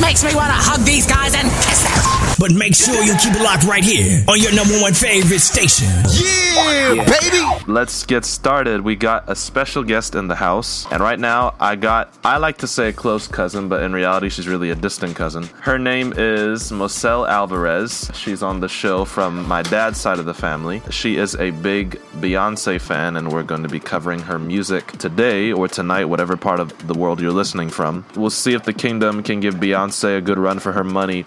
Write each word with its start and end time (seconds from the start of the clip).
Makes 0.00 0.24
me 0.24 0.34
want 0.34 0.48
to 0.48 0.58
hug 0.58 0.84
these 0.84 1.06
guys 1.06 1.34
and 1.34 1.50
kiss 1.62 1.82
them. 1.84 2.25
But 2.38 2.52
make 2.52 2.74
sure 2.74 3.02
you 3.02 3.16
keep 3.16 3.34
it 3.34 3.42
locked 3.42 3.64
right 3.64 3.82
here 3.82 4.22
on 4.28 4.38
your 4.38 4.54
number 4.54 4.78
one 4.80 4.92
favorite 4.92 5.40
station. 5.40 5.88
Yeah, 6.10 6.92
yeah, 6.92 7.04
baby. 7.04 7.64
Let's 7.66 8.04
get 8.04 8.24
started. 8.24 8.82
We 8.82 8.94
got 8.94 9.24
a 9.28 9.34
special 9.34 9.82
guest 9.82 10.14
in 10.14 10.28
the 10.28 10.34
house, 10.34 10.86
and 10.92 11.02
right 11.02 11.18
now 11.18 11.54
I 11.58 11.76
got, 11.76 12.12
I 12.24 12.36
like 12.36 12.58
to 12.58 12.66
say 12.66 12.88
a 12.88 12.92
close 12.92 13.26
cousin, 13.26 13.68
but 13.68 13.82
in 13.82 13.92
reality, 13.92 14.28
she's 14.28 14.46
really 14.46 14.70
a 14.70 14.74
distant 14.74 15.16
cousin. 15.16 15.44
Her 15.62 15.78
name 15.78 16.12
is 16.16 16.70
Moselle 16.70 17.26
Alvarez. 17.26 18.10
She's 18.14 18.42
on 18.42 18.60
the 18.60 18.68
show 18.68 19.04
from 19.04 19.48
my 19.48 19.62
dad's 19.62 19.98
side 19.98 20.18
of 20.18 20.26
the 20.26 20.34
family. 20.34 20.82
She 20.90 21.16
is 21.16 21.34
a 21.36 21.50
big 21.50 22.00
Beyonce 22.20 22.80
fan, 22.80 23.16
and 23.16 23.32
we're 23.32 23.42
going 23.42 23.62
to 23.62 23.68
be 23.68 23.80
covering 23.80 24.20
her 24.20 24.38
music 24.38 24.92
today 24.98 25.52
or 25.52 25.68
tonight, 25.68 26.04
whatever 26.04 26.36
part 26.36 26.60
of 26.60 26.86
the 26.86 26.94
world 26.94 27.20
you're 27.20 27.32
listening 27.32 27.70
from. 27.70 28.04
We'll 28.14 28.30
see 28.30 28.52
if 28.52 28.64
the 28.64 28.74
kingdom 28.74 29.22
can 29.22 29.40
give 29.40 29.54
Beyonce 29.54 30.18
a 30.18 30.20
good 30.20 30.38
run 30.38 30.58
for 30.58 30.72
her 30.72 30.84
money. 30.84 31.24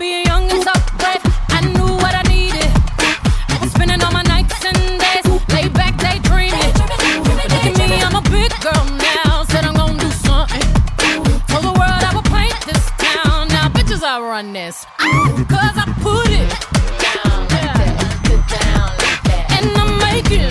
Being 0.00 0.24
young 0.24 0.50
and 0.50 0.62
so 0.62 0.72
brave. 0.96 1.20
I 1.50 1.60
knew 1.60 1.92
what 2.00 2.14
I 2.14 2.22
needed. 2.22 2.72
Was 3.60 3.70
spending 3.70 4.02
all 4.02 4.10
my 4.10 4.22
nights 4.22 4.64
and 4.64 4.74
days, 4.98 5.26
lay 5.52 5.68
back 5.68 5.94
daydreaming. 5.98 6.72
Look 7.28 7.52
at 7.52 7.90
me, 7.90 8.00
I'm 8.00 8.16
a 8.16 8.22
big 8.30 8.50
girl 8.64 8.84
now. 8.96 9.44
Said 9.44 9.66
I'm 9.66 9.74
gonna 9.74 10.00
do 10.00 10.10
something. 10.24 10.64
Told 11.52 11.64
the 11.68 11.74
world 11.76 12.02
I 12.08 12.12
would 12.16 12.24
paint 12.32 12.56
this 12.64 12.82
town. 12.96 13.48
Now 13.48 13.68
bitches, 13.68 14.02
I 14.02 14.18
run 14.20 14.54
this. 14.54 14.86
Cause 15.52 15.76
I 15.76 15.84
put 16.00 16.30
it 16.32 16.48
down 17.04 17.44
like 17.52 19.20
that. 19.28 19.44
And 19.60 19.68
I'm 19.76 19.98
making 19.98 20.48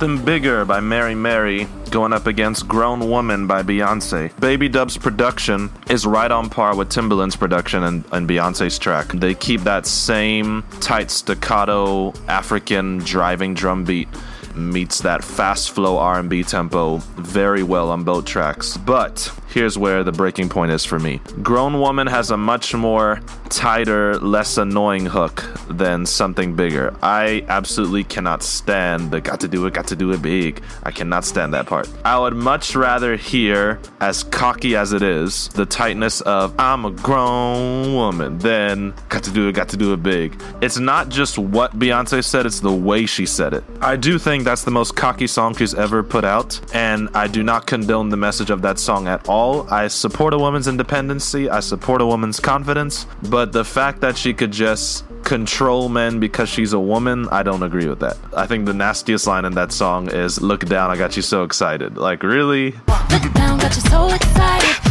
Something 0.00 0.24
Bigger 0.24 0.64
by 0.64 0.80
Mary 0.80 1.14
Mary 1.14 1.68
going 1.90 2.14
up 2.14 2.26
against 2.26 2.66
Grown 2.66 3.10
Woman 3.10 3.46
by 3.46 3.62
Beyonce. 3.62 4.32
Baby 4.40 4.66
Dub's 4.66 4.96
production 4.96 5.70
is 5.90 6.06
right 6.06 6.30
on 6.30 6.48
par 6.48 6.74
with 6.74 6.88
Timbaland's 6.88 7.36
production 7.36 7.84
and, 7.84 8.02
and 8.10 8.26
Beyonce's 8.26 8.78
track. 8.78 9.08
They 9.08 9.34
keep 9.34 9.60
that 9.64 9.84
same 9.84 10.64
tight 10.80 11.10
staccato 11.10 12.14
African 12.28 13.00
driving 13.00 13.52
drum 13.52 13.84
beat 13.84 14.08
meets 14.54 15.00
that 15.02 15.22
fast 15.22 15.72
flow 15.72 15.98
R&B 15.98 16.44
tempo 16.44 16.96
very 17.18 17.62
well 17.62 17.90
on 17.90 18.02
both 18.02 18.24
tracks. 18.24 18.78
But 18.78 19.30
here's 19.52 19.76
where 19.76 20.04
the 20.04 20.12
breaking 20.12 20.48
point 20.48 20.70
is 20.70 20.84
for 20.84 20.98
me. 20.98 21.20
Grown 21.42 21.80
Woman 21.80 22.06
has 22.06 22.30
a 22.30 22.36
much 22.36 22.74
more 22.74 23.20
tighter, 23.48 24.16
less 24.18 24.58
annoying 24.58 25.06
hook 25.06 25.44
than 25.68 26.06
something 26.06 26.54
bigger. 26.54 26.94
I 27.02 27.44
absolutely 27.48 28.04
cannot 28.04 28.42
stand 28.42 29.10
the 29.10 29.20
got 29.20 29.40
to 29.40 29.48
do 29.48 29.66
it, 29.66 29.74
got 29.74 29.88
to 29.88 29.96
do 29.96 30.12
it 30.12 30.22
big. 30.22 30.62
I 30.84 30.92
cannot 30.92 31.24
stand 31.24 31.52
that 31.54 31.66
part. 31.66 31.88
I 32.04 32.18
would 32.18 32.36
much 32.36 32.76
rather 32.76 33.16
hear, 33.16 33.80
as 34.00 34.22
cocky 34.22 34.76
as 34.76 34.92
it 34.92 35.02
is, 35.02 35.48
the 35.48 35.66
tightness 35.66 36.20
of 36.22 36.54
I'm 36.58 36.84
a 36.84 36.90
grown 36.90 37.94
woman 37.94 38.38
than 38.38 38.94
got 39.08 39.24
to 39.24 39.32
do 39.32 39.48
it, 39.48 39.52
got 39.52 39.68
to 39.70 39.76
do 39.76 39.92
it 39.92 40.02
big. 40.02 40.40
It's 40.60 40.78
not 40.78 41.08
just 41.08 41.38
what 41.38 41.76
Beyonce 41.78 42.24
said, 42.24 42.46
it's 42.46 42.60
the 42.60 42.72
way 42.72 43.06
she 43.06 43.26
said 43.26 43.54
it. 43.54 43.64
I 43.80 43.96
do 43.96 44.18
think 44.18 44.44
that's 44.44 44.62
the 44.62 44.70
most 44.70 44.94
cocky 44.94 45.26
song 45.26 45.54
she's 45.56 45.74
ever 45.74 46.02
put 46.02 46.24
out, 46.24 46.60
and 46.72 47.08
I 47.14 47.26
do 47.26 47.42
not 47.42 47.66
condone 47.66 48.10
the 48.10 48.16
message 48.16 48.50
of 48.50 48.62
that 48.62 48.78
song 48.78 49.08
at 49.08 49.28
all. 49.28 49.39
I 49.40 49.88
support 49.88 50.34
a 50.34 50.38
woman's 50.38 50.68
independency, 50.68 51.48
I 51.48 51.60
support 51.60 52.02
a 52.02 52.06
woman's 52.06 52.40
confidence, 52.40 53.06
but 53.30 53.52
the 53.52 53.64
fact 53.64 54.00
that 54.02 54.16
she 54.18 54.34
could 54.34 54.52
just 54.52 55.04
control 55.24 55.88
men 55.88 56.20
because 56.20 56.48
she's 56.48 56.72
a 56.72 56.78
woman, 56.78 57.26
I 57.30 57.42
don't 57.42 57.62
agree 57.62 57.86
with 57.86 58.00
that. 58.00 58.18
I 58.36 58.46
think 58.46 58.66
the 58.66 58.74
nastiest 58.74 59.26
line 59.26 59.44
in 59.44 59.54
that 59.54 59.72
song 59.72 60.10
is 60.10 60.40
Look 60.42 60.66
down, 60.66 60.90
I 60.90 60.96
got 60.96 61.16
you 61.16 61.22
so 61.22 61.44
excited. 61.44 61.96
Like, 61.96 62.22
really? 62.22 62.72
Look 63.10 63.32
down, 63.32 63.58
got 63.58 63.74
you 63.74 63.82
so 63.82 64.08
excited. 64.08 64.89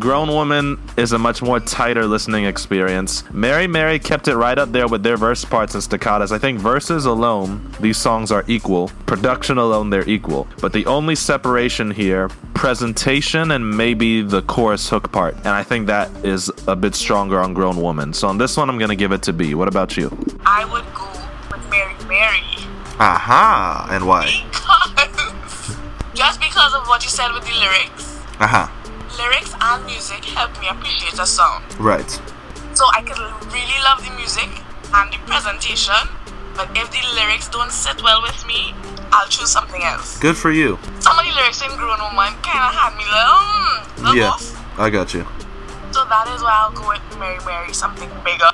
Grown 0.00 0.28
Woman 0.28 0.80
is 0.96 1.12
a 1.12 1.18
much 1.18 1.42
more 1.42 1.60
tighter 1.60 2.06
listening 2.06 2.46
experience. 2.46 3.22
Mary 3.32 3.66
Mary 3.66 3.98
kept 3.98 4.28
it 4.28 4.34
right 4.34 4.58
up 4.58 4.72
there 4.72 4.88
with 4.88 5.02
their 5.02 5.18
verse 5.18 5.44
parts 5.44 5.74
and 5.74 5.84
staccatos. 5.84 6.32
I 6.32 6.38
think 6.38 6.58
verses 6.58 7.04
alone, 7.04 7.70
these 7.80 7.98
songs 7.98 8.32
are 8.32 8.42
equal. 8.48 8.88
Production 9.04 9.58
alone, 9.58 9.90
they're 9.90 10.08
equal. 10.08 10.48
But 10.62 10.72
the 10.72 10.86
only 10.86 11.14
separation 11.14 11.90
here, 11.90 12.30
presentation 12.54 13.50
and 13.50 13.76
maybe 13.76 14.22
the 14.22 14.40
chorus 14.40 14.88
hook 14.88 15.12
part. 15.12 15.36
And 15.36 15.48
I 15.48 15.62
think 15.62 15.86
that 15.88 16.08
is 16.24 16.50
a 16.66 16.74
bit 16.74 16.94
stronger 16.94 17.38
on 17.38 17.52
Grown 17.52 17.76
Woman. 17.76 18.14
So 18.14 18.26
on 18.26 18.38
this 18.38 18.56
one, 18.56 18.70
I'm 18.70 18.78
going 18.78 18.88
to 18.88 18.96
give 18.96 19.12
it 19.12 19.22
to 19.24 19.34
B. 19.34 19.54
What 19.54 19.68
about 19.68 19.98
you? 19.98 20.08
I 20.46 20.64
would 20.64 20.86
go 20.94 21.10
with 21.54 21.68
Mary 21.68 21.92
Mary 22.08 22.40
Aha. 22.98 23.86
And 23.90 24.06
why? 24.06 24.24
because 24.96 25.76
just 26.14 26.40
because 26.40 26.74
of 26.74 26.86
what 26.88 27.04
you 27.04 27.10
said 27.10 27.32
with 27.34 27.44
the 27.44 27.52
lyrics, 27.52 28.18
Aha. 28.40 28.79
Lyrics 29.18 29.54
and 29.60 29.84
music 29.86 30.24
help 30.24 30.52
me 30.60 30.68
appreciate 30.68 31.18
a 31.18 31.26
song. 31.26 31.62
Right. 31.78 32.08
So 32.74 32.84
I 32.94 33.02
could 33.02 33.18
really 33.52 33.78
love 33.84 34.04
the 34.04 34.12
music 34.16 34.48
and 34.94 35.12
the 35.12 35.18
presentation, 35.26 35.94
but 36.54 36.68
if 36.76 36.90
the 36.90 37.02
lyrics 37.14 37.48
don't 37.48 37.72
sit 37.72 38.02
well 38.02 38.22
with 38.22 38.46
me, 38.46 38.74
I'll 39.12 39.28
choose 39.28 39.50
something 39.50 39.82
else. 39.82 40.18
Good 40.20 40.36
for 40.36 40.50
you. 40.50 40.78
Some 41.00 41.18
of 41.18 41.24
the 41.24 41.32
lyrics 41.34 41.62
in 41.62 41.70
Grown 41.76 41.98
Woman 42.00 42.34
kind 42.42 42.62
of 42.62 42.72
had 42.74 42.94
me 42.96 43.04
like, 43.10 44.14
mm, 44.14 44.16
Yeah. 44.16 44.30
off. 44.30 44.78
I 44.78 44.88
got 44.90 45.12
you. 45.14 45.26
So 45.90 46.04
that 46.04 46.28
is 46.34 46.42
why 46.42 46.54
I'll 46.54 46.70
go 46.70 46.86
with 46.88 47.02
Mary 47.18 47.38
Mary, 47.44 47.72
something 47.74 48.08
bigger. 48.24 48.50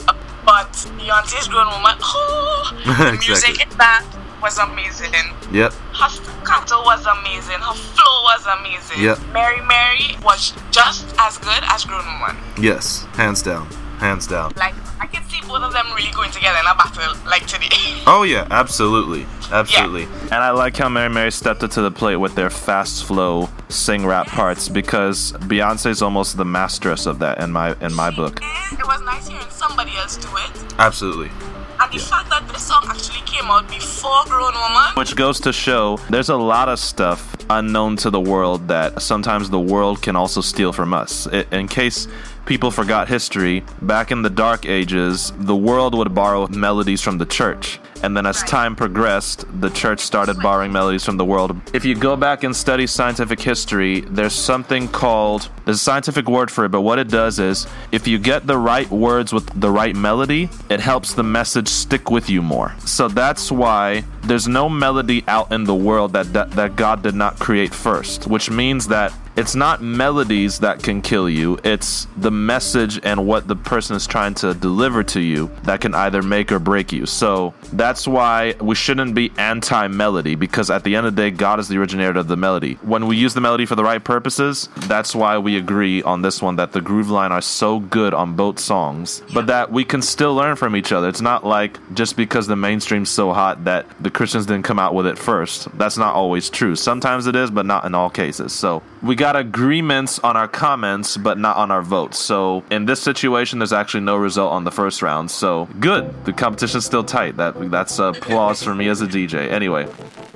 But 0.47 0.73
Beyonce's 0.97 1.49
Grown 1.49 1.67
Woman, 1.69 1.99
oh, 2.01 2.73
the 2.85 2.91
Exactly. 3.13 3.29
music 3.29 3.67
is 3.69 3.77
that 3.77 4.05
was 4.43 4.59
amazing. 4.59 5.13
Yep. 5.53 5.73
Her 5.73 6.09
staccato 6.09 6.83
was 6.85 7.05
amazing. 7.07 7.59
Her 7.61 7.75
flow 7.75 8.23
was 8.23 8.47
amazing. 8.59 9.03
Yep. 9.03 9.19
Mary 9.33 9.61
Mary 9.67 10.17
was 10.23 10.53
just 10.71 11.15
as 11.19 11.39
good 11.39 11.63
as 11.65 11.85
Grown 11.85 12.05
Woman. 12.05 12.37
Yes. 12.61 13.05
Hands 13.15 13.41
down. 13.43 13.67
Hands 13.99 14.27
down. 14.27 14.53
Like 14.57 14.75
I 15.01 15.07
can 15.07 15.25
see 15.29 15.41
both 15.41 15.63
of 15.63 15.73
them 15.73 15.87
really 15.97 16.13
going 16.13 16.31
together 16.31 16.59
in 16.59 16.67
a 16.67 16.75
battle 16.75 17.17
like 17.29 17.47
today. 17.47 17.69
Oh 18.09 18.23
yeah, 18.23 18.47
absolutely. 18.53 19.27
Absolutely. 19.51 20.05
And 20.25 20.35
I 20.35 20.51
like 20.51 20.77
how 20.77 20.89
Mary 20.89 21.09
Mary 21.09 21.33
stepped 21.33 21.65
up 21.65 21.73
to 21.73 21.83
the 21.83 21.91
plate 21.91 22.17
with 22.17 22.37
their 22.37 22.51
fast 22.51 23.05
flow 23.05 23.49
sing 23.69 24.07
rap 24.07 24.29
parts 24.29 24.69
because 24.69 25.33
Beyonce's 25.33 26.03
almost 26.03 26.37
the 26.37 26.45
masteress 26.45 27.07
of 27.07 27.19
that 27.19 27.41
in 27.41 27.51
my 27.51 27.75
in 27.81 27.93
my 27.95 28.11
book. 28.11 28.39
it 28.43 28.87
was 28.87 29.03
nice 29.03 29.27
hearing 29.27 29.51
somebody 29.51 29.91
else 29.97 30.19
do 30.19 30.29
it. 30.37 30.75
Absolutely. 30.79 31.31
And 31.79 31.93
the 31.93 31.99
fact 31.99 32.31
that 32.31 32.49
this 32.49 32.63
song 32.63 32.85
actually 32.89 33.21
came 33.27 33.45
out 33.51 33.69
before 33.69 34.25
Grown 34.27 34.55
Woman. 34.55 34.95
Which 34.95 35.15
goes 35.15 35.41
to 35.41 35.53
show 35.53 35.99
there's 36.09 36.31
a 36.31 36.37
lot 36.37 36.69
of 36.69 36.79
stuff 36.79 37.37
unknown 37.51 37.97
to 37.97 38.11
the 38.11 38.21
world 38.21 38.67
that 38.69 39.03
sometimes 39.03 39.51
the 39.51 39.61
world 39.61 40.03
can 40.03 40.17
also 40.17 40.41
steal 40.41 40.73
from 40.73 40.95
us. 40.95 41.27
In 41.53 41.69
case 41.69 42.09
people 42.47 42.71
forgot 42.71 43.09
history, 43.09 43.63
back 43.83 44.11
in 44.11 44.23
the 44.23 44.31
Dark 44.31 44.67
Ages, 44.67 45.33
the 45.37 45.55
world 45.55 45.95
would 45.95 46.15
borrow 46.15 46.47
melodies 46.49 47.03
from 47.03 47.19
the 47.19 47.27
church. 47.27 47.79
And 48.03 48.17
then 48.17 48.27
as 48.27 48.43
time 48.43 48.77
progressed, 48.77 49.45
the 49.61 49.71
church 49.71 50.01
started 50.01 50.41
borrowing 50.41 50.73
melodies 50.73 51.05
from 51.05 51.17
the 51.17 51.25
world. 51.25 51.57
If 51.73 51.85
you 51.85 51.95
go 51.95 52.17
back 52.17 52.45
and 52.45 52.55
study 52.55 52.87
scientific 52.87 53.41
history, 53.41 54.01
there's 54.01 54.33
something 54.33 54.89
called, 54.89 55.49
there's 55.65 55.79
a 55.79 55.85
scientific 55.85 56.29
word 56.29 56.51
for 56.51 56.65
it, 56.65 56.71
but 56.71 56.83
what 56.83 56.99
it 56.99 57.09
does 57.09 57.39
is 57.39 57.67
if 57.93 58.07
you 58.07 58.19
get 58.19 58.47
the 58.47 58.59
right 58.59 58.91
words 58.91 59.33
with 59.33 59.49
the 59.61 59.71
right 59.71 59.97
melody, 59.97 60.49
it 60.71 60.81
helps 60.81 61.15
the 61.15 61.23
message 61.23 61.69
stick 61.69 62.11
with 62.11 62.31
you 62.31 62.43
more. 62.43 62.75
So 62.81 63.09
that's 63.09 63.51
why 63.51 64.05
there's 64.23 64.49
no 64.49 64.69
melody 64.69 65.25
out 65.29 65.53
in 65.53 65.65
the 65.65 65.75
world 65.75 66.13
that, 66.13 66.33
that, 66.33 66.51
that 66.53 66.77
God 66.77 67.03
did 67.03 67.15
not 67.15 67.39
create 67.39 67.75
first, 67.75 68.27
which 68.27 68.51
means 68.51 68.89
that 68.89 69.13
it's 69.37 69.55
not 69.55 69.83
melodies 69.83 70.61
that 70.61 70.83
can 70.83 71.03
kill 71.03 71.29
you, 71.29 71.59
it's 71.63 72.07
the 72.17 72.31
message 72.31 72.99
and 73.03 73.27
what 73.27 73.47
the 73.47 73.55
person 73.55 73.95
is 73.95 74.07
trying 74.07 74.33
to 74.37 74.55
deliver 74.55 75.03
to 75.05 75.21
you 75.21 75.51
that 75.65 75.83
can 75.83 75.95
either 75.95 76.23
make 76.23 76.51
or 76.51 76.59
break 76.59 76.91
you. 76.91 77.05
So 77.05 77.53
that's 77.87 78.09
why 78.09 78.53
we 78.61 78.75
shouldn't 78.75 79.15
be 79.15 79.31
anti 79.39 79.87
melody 79.87 80.35
because 80.35 80.71
at 80.71 80.83
the 80.83 80.97
end 80.97 81.07
of 81.07 81.15
the 81.15 81.23
day, 81.23 81.31
God 81.31 81.61
is 81.61 81.69
the 81.69 81.79
originator 81.79 82.19
of 82.19 82.27
the 82.27 82.37
melody. 82.37 82.75
When 82.83 83.07
we 83.07 83.17
use 83.17 83.33
the 83.33 83.41
melody 83.41 83.65
for 83.65 83.77
the 83.77 83.85
right 83.85 84.03
purposes, 84.03 84.69
that's 84.89 85.15
why 85.15 85.39
we 85.39 85.57
agree 85.57 86.03
on 86.03 86.21
this 86.21 86.43
one 86.43 86.57
that 86.57 86.73
the 86.73 86.81
groove 86.81 87.11
line 87.11 87.31
are 87.31 87.41
so 87.41 87.79
good 87.79 88.13
on 88.13 88.35
both 88.35 88.59
songs, 88.59 89.23
but 89.33 89.47
that 89.47 89.71
we 89.71 89.85
can 89.85 90.03
still 90.03 90.35
learn 90.35 90.57
from 90.57 90.75
each 90.75 90.91
other. 90.91 91.09
It's 91.09 91.21
not 91.21 91.47
like 91.47 91.79
just 91.95 92.17
because 92.17 92.49
the 92.49 92.57
mainstream's 92.57 93.09
so 93.09 93.33
hot 93.33 93.63
that 93.67 93.87
the 94.03 94.11
Christians 94.11 94.47
didn't 94.47 94.65
come 94.65 94.81
out 94.81 94.93
with 94.93 95.07
it 95.07 95.17
first. 95.17 95.69
That's 95.79 95.97
not 95.97 96.13
always 96.13 96.51
true. 96.51 96.75
Sometimes 96.75 97.29
it 97.29 97.37
is, 97.37 97.53
but 97.53 97.67
not 97.67 97.85
in 97.85 97.95
all 97.95 98.11
cases. 98.11 98.53
So 98.53 98.83
we 99.01 99.15
got 99.15 99.37
agreements 99.37 100.19
on 100.19 100.37
our 100.37 100.49
comments, 100.49 101.17
but 101.17 101.39
not 101.39 101.57
on 101.57 101.71
our 101.71 101.83
votes. 101.83 102.19
So 102.19 102.65
in 102.69 102.87
this 102.87 103.01
situation, 103.01 103.61
there's 103.61 103.73
actually 103.73 104.01
no 104.01 104.17
result 104.17 104.53
on 104.53 104.65
the 104.65 104.73
first 104.73 105.03
round. 105.03 105.31
So 105.31 105.69
good. 105.79 106.25
The 106.25 106.33
competition's 106.33 106.85
still 106.85 107.05
tight. 107.05 107.37
That 107.37 107.55
that's 107.77 108.01
uh, 108.01 108.05
applause 108.05 108.63
for 108.63 108.75
me 108.75 108.89
as 108.89 109.03
a 109.03 109.07
DJ. 109.07 109.53
Anyway, 109.53 109.87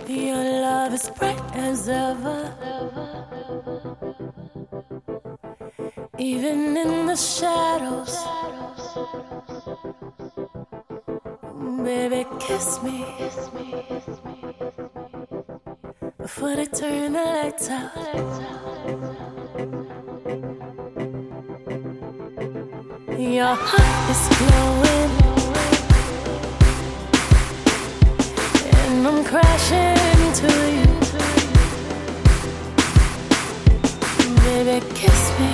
Your 0.06 0.36
love 0.36 0.92
is 0.92 1.08
bright 1.18 1.40
as 1.54 1.88
ever. 1.88 2.38
Even 6.18 6.76
in 6.76 7.06
the 7.06 7.16
shadows. 7.16 8.14
Baby, 11.82 12.26
kiss 12.40 12.82
me. 12.82 13.06
Before 16.18 16.56
they 16.56 16.66
turn 16.66 17.14
the 17.14 17.24
lights 17.36 17.70
out. 17.70 17.96
Your 23.18 23.54
heart 23.68 24.10
is 24.12 24.22
glowing. 24.38 25.19
Crashing 29.30 29.96
into 30.26 30.50
you. 30.74 30.86
Baby, 34.42 34.84
kiss 34.92 35.22
me 35.38 35.52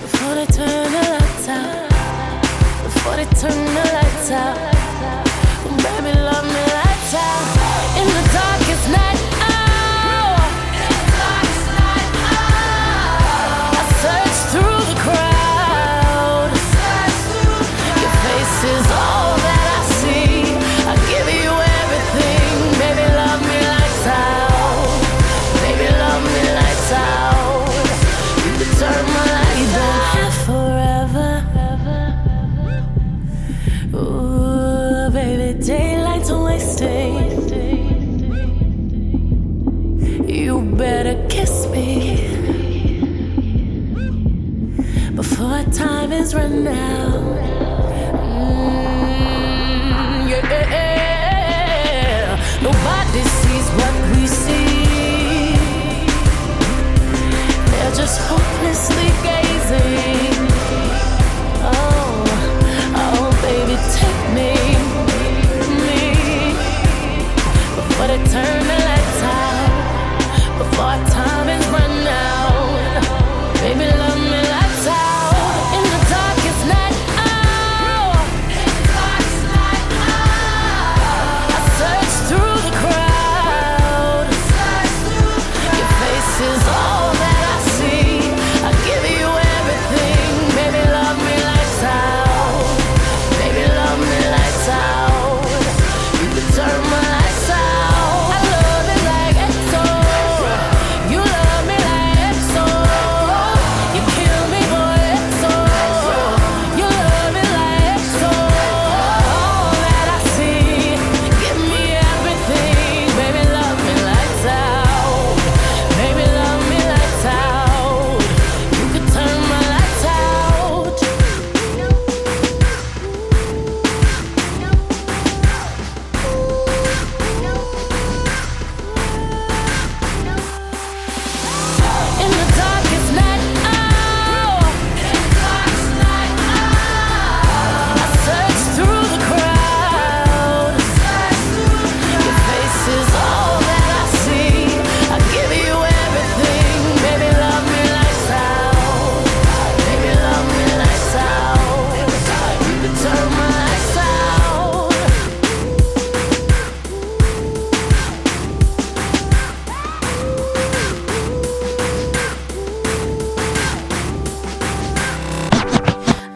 before 0.00 0.34
they 0.36 0.46
turn 0.46 0.92
the 0.96 1.02
lights 1.12 1.48
out. 1.48 1.88
Before 2.82 3.16
they 3.16 3.26
turn 3.42 3.60
the 3.74 3.84
lights 3.92 4.30
out. 4.30 5.97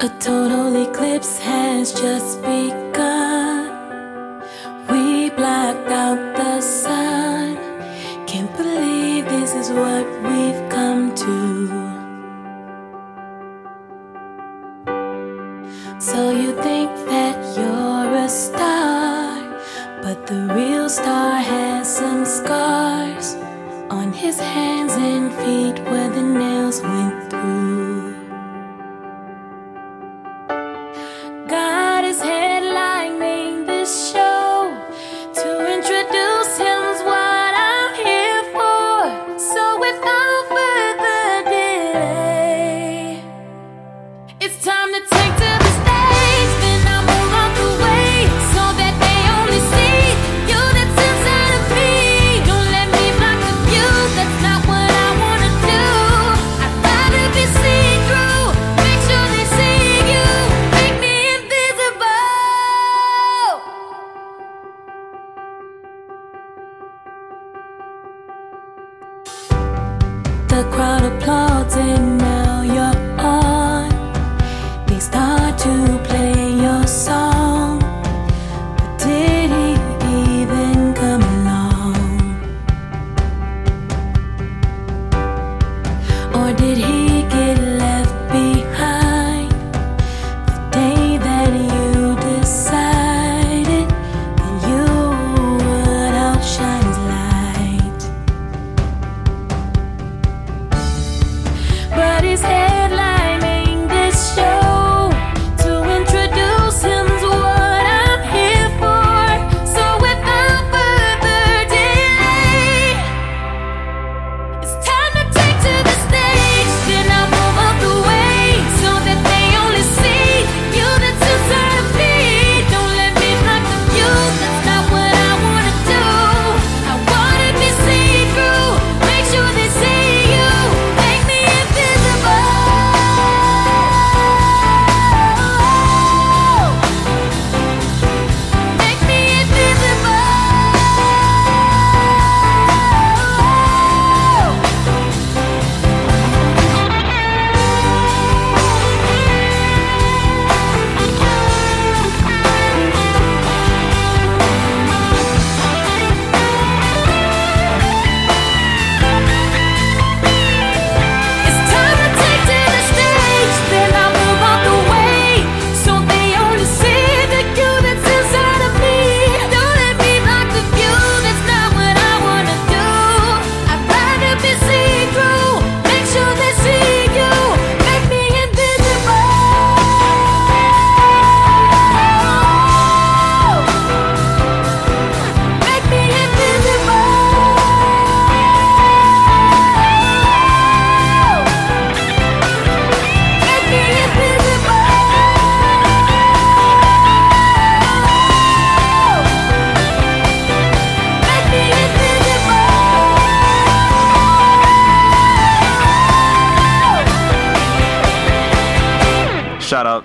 A 0.02 0.08
total 0.18 0.74
eclipse 0.82 1.38
has 1.38 1.92
just 1.92 2.42
begun. 2.42 2.81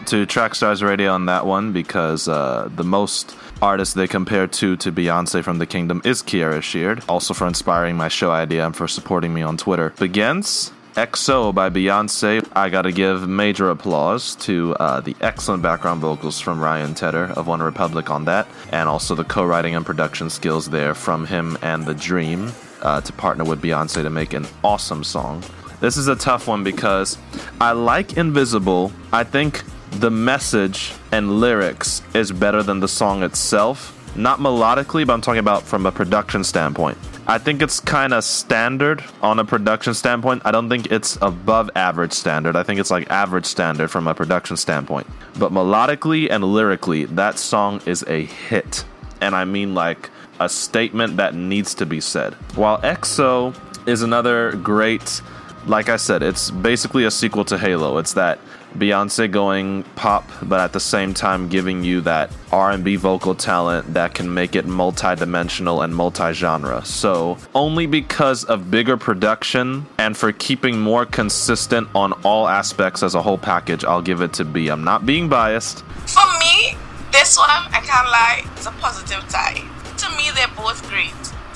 To 0.07 0.25
Trackstars 0.25 0.81
Radio 0.81 1.11
on 1.11 1.25
that 1.25 1.45
one 1.45 1.73
because 1.73 2.29
uh, 2.29 2.69
the 2.73 2.85
most 2.85 3.35
artist 3.61 3.93
they 3.93 4.07
compare 4.07 4.47
to 4.47 4.77
to 4.77 4.89
Beyonce 4.89 5.43
from 5.43 5.57
the 5.57 5.65
Kingdom 5.65 6.01
is 6.05 6.23
Kierra 6.23 6.61
Sheard. 6.61 7.03
Also 7.09 7.33
for 7.33 7.45
inspiring 7.45 7.97
my 7.97 8.07
show 8.07 8.31
idea 8.31 8.65
and 8.65 8.73
for 8.73 8.87
supporting 8.87 9.33
me 9.33 9.41
on 9.41 9.57
Twitter. 9.57 9.89
Begins. 9.99 10.71
XO 10.95 11.53
by 11.53 11.69
Beyonce. 11.69 12.47
I 12.55 12.69
gotta 12.69 12.93
give 12.93 13.27
major 13.27 13.69
applause 13.69 14.35
to 14.47 14.75
uh, 14.79 15.01
the 15.01 15.13
excellent 15.19 15.61
background 15.61 15.99
vocals 15.99 16.39
from 16.39 16.61
Ryan 16.61 16.95
Tedder 16.95 17.25
of 17.35 17.47
OneRepublic 17.47 18.09
on 18.09 18.23
that, 18.25 18.47
and 18.71 18.87
also 18.87 19.13
the 19.13 19.25
co 19.25 19.43
writing 19.43 19.75
and 19.75 19.85
production 19.85 20.29
skills 20.29 20.69
there 20.69 20.93
from 20.93 21.25
him 21.25 21.57
and 21.61 21.85
The 21.85 21.93
Dream 21.93 22.53
uh, 22.81 23.01
to 23.01 23.11
partner 23.11 23.43
with 23.43 23.61
Beyonce 23.61 24.03
to 24.03 24.09
make 24.09 24.31
an 24.31 24.47
awesome 24.63 25.03
song. 25.03 25.43
This 25.81 25.97
is 25.97 26.07
a 26.07 26.15
tough 26.15 26.47
one 26.47 26.63
because 26.63 27.17
I 27.59 27.73
like 27.73 28.15
Invisible. 28.15 28.93
I 29.11 29.25
think 29.25 29.63
the 29.99 30.11
message 30.11 30.93
and 31.11 31.39
lyrics 31.39 32.03
is 32.13 32.31
better 32.31 32.61
than 32.61 32.79
the 32.79 32.87
song 32.87 33.23
itself. 33.23 33.93
Not 34.15 34.39
melodically, 34.39 35.05
but 35.05 35.13
I'm 35.13 35.21
talking 35.21 35.39
about 35.39 35.63
from 35.63 35.85
a 35.85 35.91
production 35.91 36.43
standpoint. 36.43 36.97
I 37.25 37.37
think 37.39 37.61
it's 37.61 37.79
kind 37.79 38.13
of 38.13 38.23
standard 38.23 39.03
on 39.21 39.39
a 39.39 39.45
production 39.45 39.93
standpoint. 39.93 40.43
I 40.45 40.51
don't 40.51 40.69
think 40.69 40.91
it's 40.91 41.17
above 41.21 41.69
average 41.75 42.13
standard. 42.13 42.55
I 42.55 42.63
think 42.63 42.79
it's 42.79 42.91
like 42.91 43.09
average 43.09 43.45
standard 43.45 43.89
from 43.89 44.07
a 44.07 44.13
production 44.13 44.55
standpoint. 44.55 45.07
But 45.37 45.51
melodically 45.51 46.29
and 46.29 46.43
lyrically, 46.43 47.05
that 47.05 47.37
song 47.37 47.81
is 47.85 48.03
a 48.07 48.23
hit. 48.25 48.85
And 49.19 49.35
I 49.35 49.45
mean 49.45 49.73
like 49.73 50.09
a 50.39 50.47
statement 50.47 51.17
that 51.17 51.33
needs 51.33 51.73
to 51.75 51.85
be 51.85 51.99
said. 52.01 52.35
While 52.55 52.79
XO 52.81 53.55
is 53.87 54.03
another 54.03 54.51
great 54.53 55.21
like 55.67 55.89
I 55.89 55.97
said, 55.97 56.23
it's 56.23 56.49
basically 56.49 57.03
a 57.03 57.11
sequel 57.11 57.43
to 57.45 57.57
Halo. 57.57 57.97
It's 57.97 58.13
that 58.13 58.39
Beyonce 58.77 59.29
going 59.31 59.83
pop, 59.95 60.29
but 60.43 60.59
at 60.59 60.73
the 60.73 60.79
same 60.79 61.13
time 61.13 61.49
giving 61.49 61.83
you 61.83 62.01
that 62.01 62.31
R&B 62.51 62.95
vocal 62.95 63.35
talent 63.35 63.93
that 63.93 64.13
can 64.13 64.33
make 64.33 64.55
it 64.55 64.65
multi-dimensional 64.65 65.81
and 65.81 65.95
multi-genre. 65.95 66.85
So, 66.85 67.37
only 67.55 67.87
because 67.87 68.43
of 68.45 68.69
bigger 68.69 68.97
production 68.97 69.85
and 69.97 70.15
for 70.15 70.31
keeping 70.31 70.79
more 70.79 71.05
consistent 71.05 71.87
on 71.95 72.13
all 72.23 72.47
aspects 72.47 73.03
as 73.03 73.15
a 73.15 73.21
whole 73.21 73.37
package, 73.37 73.83
I'll 73.83 74.01
give 74.01 74.21
it 74.21 74.33
to 74.33 74.45
B. 74.45 74.67
I'm 74.67 74.83
not 74.83 75.05
being 75.05 75.27
biased. 75.27 75.83
For 76.05 76.27
me, 76.39 76.77
this 77.11 77.37
one, 77.37 77.49
I 77.49 77.81
can't 77.83 78.07
lie, 78.07 78.43
is 78.57 78.67
a 78.67 78.71
positive 78.71 79.27
tie. 79.29 79.63
To 79.97 80.09
me, 80.15 80.29
they're 80.35 80.47
both 80.55 80.87
great. 80.89 81.11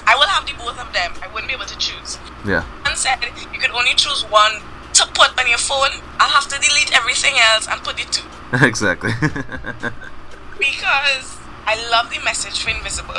I 0.08 0.16
will 0.16 0.28
have 0.28 0.46
the 0.46 0.54
both 0.54 0.80
of 0.80 0.92
them. 0.94 1.14
I 1.22 1.32
wouldn't 1.32 1.48
be 1.48 1.54
able 1.54 1.66
to 1.66 1.78
choose. 1.78 2.18
Yeah. 2.46 2.66
And 2.86 2.98
said 2.98 3.18
you 3.54 3.60
could 3.60 3.72
only 3.72 3.94
choose 3.94 4.24
one 4.30 4.62
to 5.02 5.12
put 5.14 5.38
on 5.40 5.48
your 5.50 5.58
phone. 5.58 5.90
I'll 6.20 6.30
have 6.30 6.48
to 6.50 6.58
delete 6.60 6.96
everything 6.96 7.34
else 7.54 7.68
and 7.68 7.82
put 7.84 8.00
it 8.00 8.12
to. 8.12 8.22
exactly. 8.66 9.12
Because 10.58 11.38
I 11.66 11.76
love 11.90 12.10
the 12.14 12.20
message 12.24 12.62
for 12.64 12.70
Invisible. 12.70 13.14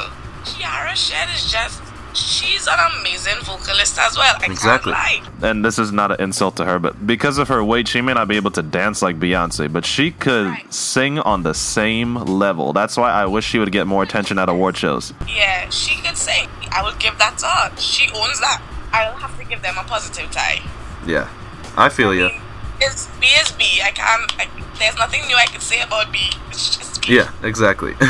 Kierra 0.44 0.94
Sheard 0.94 1.28
is 1.34 1.50
just, 1.50 1.82
she's 2.14 2.68
an 2.68 2.78
amazing 3.00 3.34
vocalist 3.42 3.98
as 3.98 4.16
well. 4.16 4.36
I 4.38 4.44
Exactly. 4.46 4.92
can't 4.92 5.22
lie. 5.42 5.48
and 5.50 5.64
this 5.64 5.76
is 5.78 5.90
not 5.90 6.12
an 6.12 6.20
insult 6.20 6.56
to 6.58 6.64
her, 6.64 6.78
but 6.78 7.04
because 7.04 7.38
of 7.38 7.48
her 7.48 7.64
weight, 7.64 7.88
she 7.88 8.00
may 8.00 8.14
not 8.14 8.28
be 8.28 8.36
able 8.36 8.52
to 8.52 8.62
dance 8.62 9.02
like 9.02 9.18
Beyonce, 9.18 9.72
but 9.72 9.84
she 9.84 10.12
could 10.12 10.46
Right. 10.48 10.72
sing 10.72 11.18
on 11.18 11.42
the 11.42 11.54
same 11.54 12.14
level. 12.14 12.72
That's 12.72 12.96
why 12.96 13.10
I 13.10 13.26
wish 13.26 13.44
she 13.44 13.58
would 13.58 13.72
get 13.72 13.86
more 13.88 14.04
attention 14.04 14.38
at 14.38 14.48
award 14.48 14.76
shows. 14.76 15.12
Yeah, 15.28 15.68
she 15.70 16.00
could 16.02 16.16
sing. 16.16 16.48
I 16.70 16.82
will 16.82 16.94
give 16.98 17.18
that 17.18 17.38
to 17.38 17.46
her. 17.46 17.76
She 17.76 18.08
owns 18.14 18.38
that. 18.40 18.60
I'll 18.92 19.16
have 19.16 19.36
to 19.38 19.44
give 19.44 19.62
them 19.62 19.74
a 19.78 19.82
positive 19.84 20.30
tie. 20.30 20.60
yeah. 21.06 21.28
I 21.76 21.88
feel 21.88 22.14
you. 22.14 22.30
It's 22.80 23.06
B 23.20 23.26
is 23.26 23.52
B. 23.52 23.80
I 23.82 23.90
can't. 23.90 24.32
I, 24.40 24.48
there's 24.78 24.96
nothing 24.96 25.26
new 25.26 25.36
I 25.36 25.46
can 25.46 25.60
say 25.60 25.80
about 25.80 26.12
B. 26.12 26.18
It's 26.48 26.76
just 26.76 27.06
B. 27.06 27.16
Yeah, 27.16 27.30
exactly. 27.42 27.94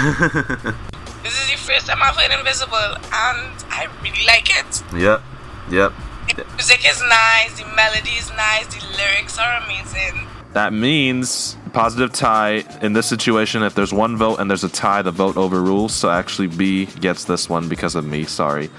This 1.22 1.38
is 1.40 1.50
the 1.52 1.56
first 1.56 1.86
time 1.86 2.02
I've 2.02 2.16
heard 2.16 2.36
Invisible, 2.36 2.74
and 2.74 3.54
I 3.70 3.86
really 4.02 4.26
like 4.26 4.50
it. 4.50 4.82
yep. 4.92 5.22
Yep. 5.70 5.92
The 6.34 6.44
music 6.58 6.82
is 6.84 7.00
nice, 7.00 7.54
the 7.60 7.66
melody 7.76 8.18
is 8.18 8.28
nice, 8.30 8.66
the 8.66 8.82
lyrics 8.98 9.38
are 9.38 9.62
amazing. 9.62 10.26
That 10.52 10.74
means 10.74 11.56
positive 11.72 12.12
tie 12.12 12.64
in 12.82 12.92
this 12.92 13.06
situation. 13.06 13.62
If 13.62 13.74
there's 13.74 13.92
one 13.92 14.16
vote 14.18 14.36
and 14.38 14.50
there's 14.50 14.64
a 14.64 14.68
tie, 14.68 15.00
the 15.00 15.10
vote 15.10 15.36
overrules. 15.38 15.94
So 15.94 16.10
actually, 16.10 16.48
B 16.48 16.86
gets 17.00 17.24
this 17.24 17.48
one 17.48 17.68
because 17.68 17.94
of 17.94 18.04
me. 18.04 18.24
Sorry. 18.24 18.70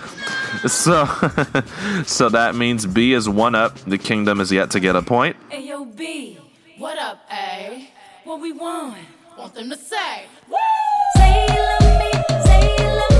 So, 0.67 1.05
so 2.05 2.29
that 2.29 2.53
means 2.55 2.85
B 2.85 3.13
is 3.13 3.27
one 3.27 3.55
up. 3.55 3.77
The 3.79 3.97
kingdom 3.97 4.39
is 4.39 4.51
yet 4.51 4.69
to 4.71 4.79
get 4.79 4.95
a 4.95 5.01
point. 5.01 5.35
Hey 5.49 5.67
yo, 5.67 5.85
B, 5.85 6.37
what 6.77 6.97
up, 6.99 7.25
A? 7.31 7.89
What 8.23 8.39
we 8.39 8.51
want? 8.51 8.97
Want 9.37 9.55
them 9.55 9.69
to 9.71 9.75
say, 9.77 10.25
Woo! 10.47 10.55
Say 11.17 11.47
you 11.49 11.59
love 11.59 11.99
me, 11.99 12.11
say 12.45 12.75
you 12.77 12.85
love 12.85 13.09
me, 13.09 13.12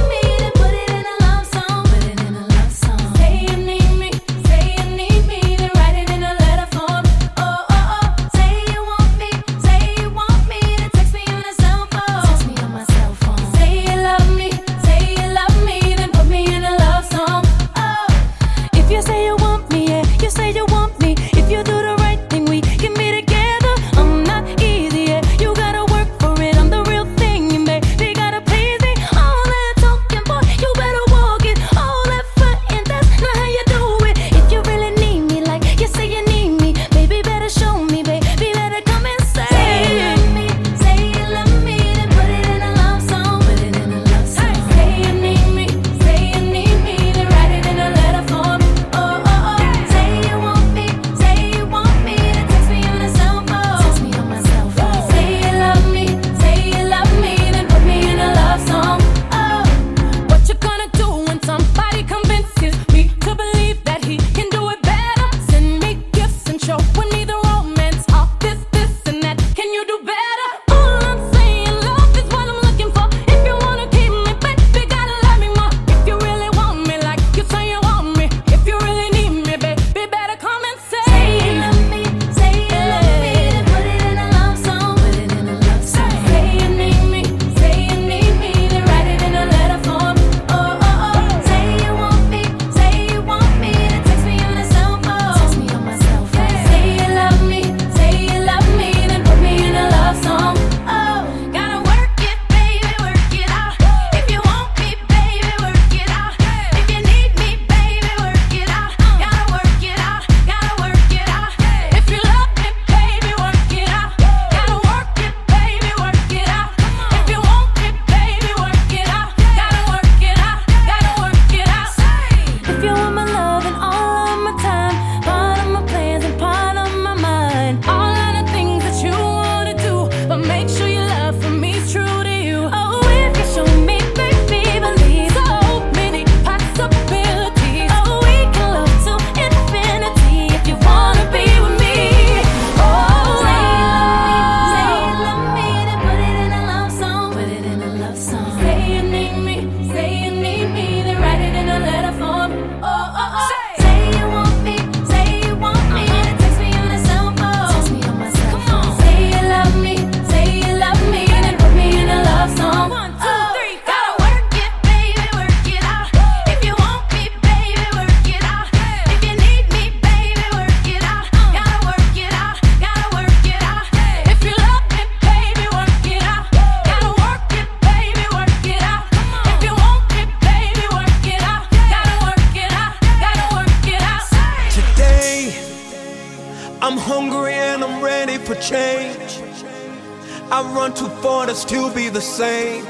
same. 192.34 192.84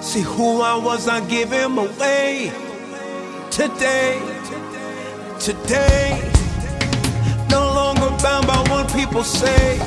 See 0.00 0.22
who 0.22 0.62
I 0.62 0.76
was, 0.76 1.08
I 1.08 1.20
give 1.28 1.52
him 1.52 1.76
away. 1.76 2.50
Today, 3.50 4.18
today, 5.38 6.32
no 7.50 7.60
longer 7.78 8.08
bound 8.22 8.46
by 8.46 8.64
what 8.70 8.90
people 8.94 9.24
say. 9.24 9.78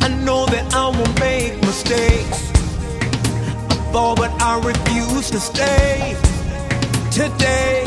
I 0.00 0.08
know 0.24 0.46
that 0.46 0.66
I 0.74 0.88
will 0.96 1.14
make 1.20 1.54
mistakes. 1.62 2.50
I 3.70 3.76
fall, 3.92 4.16
but 4.16 4.32
I 4.42 4.58
refuse 4.72 5.30
to 5.30 5.38
stay. 5.38 6.16
Today, 7.12 7.84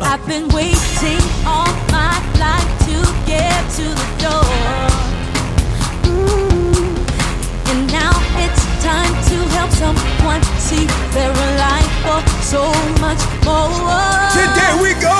I've 0.00 0.26
been 0.26 0.48
waiting 0.48 1.22
all 1.44 1.72
my 1.92 2.16
life 2.40 2.70
to 2.88 2.96
get 3.26 3.60
to 3.76 3.86
the 4.00 4.08
door. 4.24 5.01
Time 8.82 9.14
to 9.30 9.36
help 9.56 9.70
someone 9.70 10.42
see 10.58 10.84
their 11.14 11.32
life 11.58 11.90
for 12.04 12.20
so 12.42 12.62
much 13.00 13.22
more. 13.46 13.70
today 14.34 14.72
we 14.82 14.90
go. 15.00 15.14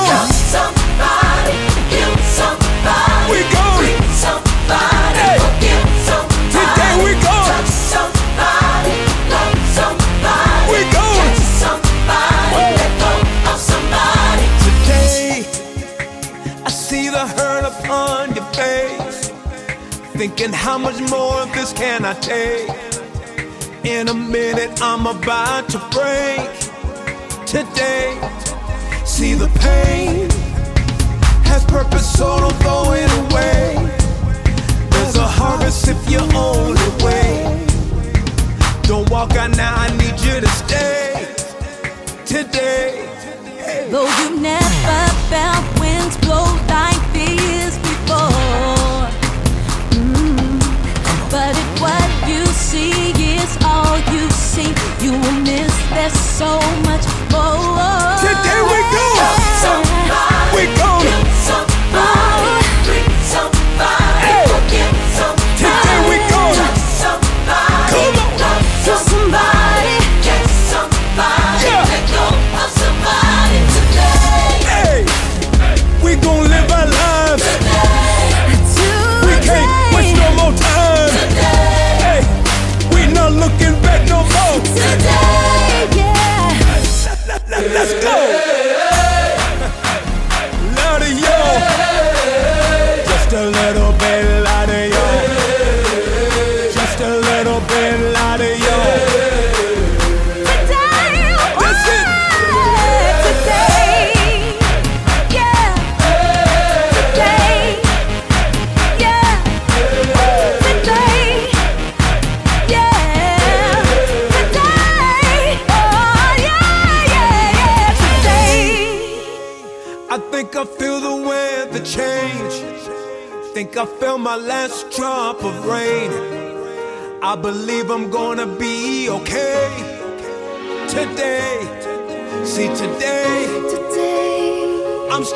Somebody, 0.53 1.59
heal 1.93 2.15
somebody, 2.39 3.31
We 3.33 3.41
go. 3.55 3.65
free 3.79 3.99
somebody, 4.25 5.19
Hey. 5.23 5.37
Oh, 5.39 5.47
forgive 5.47 5.87
somebody, 6.11 6.53
Today 6.57 6.95
we 7.05 7.13
go. 7.27 7.37
touch 7.51 7.71
somebody, 7.95 8.97
love 9.33 9.59
somebody, 9.79 10.71
We 10.73 10.81
go. 10.99 11.07
catch 11.19 11.43
somebody, 11.63 12.67
let 12.81 12.93
go 13.03 13.13
of 13.53 13.59
somebody. 13.71 14.47
Today, 14.67 15.47
I 16.67 16.71
see 16.71 17.09
the 17.09 17.25
hurt 17.37 17.65
upon 17.73 18.35
your 18.35 18.45
face. 18.59 19.31
Thinking, 20.19 20.53
how 20.53 20.79
much 20.79 20.99
more 21.11 21.43
of 21.43 21.53
this 21.53 21.73
can 21.73 22.05
I 22.05 22.15
take? 22.15 22.69
In 23.85 24.07
a 24.07 24.15
minute, 24.15 24.81
I'm 24.81 25.07
about 25.07 25.69
to 25.71 25.79
break. 25.91 26.49
Today, 27.47 28.17
see 29.05 29.35
the 29.35 29.49
pain 29.59 30.22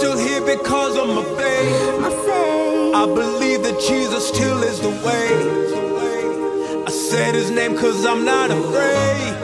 still 0.07 0.19
here 0.19 0.57
because 0.57 0.97
of 0.97 1.09
my 1.09 1.25
faith. 1.37 2.95
I 2.95 3.07
believe 3.07 3.63
that 3.65 3.81
Jesus 3.81 4.29
still 4.29 4.63
is 4.63 4.81
the 4.81 4.91
way. 5.05 6.85
I 6.87 6.91
said 6.91 7.35
his 7.35 7.51
name 7.51 7.77
cause 7.77 8.07
I'm 8.07 8.25
not 8.25 8.51
afraid. 8.51 9.35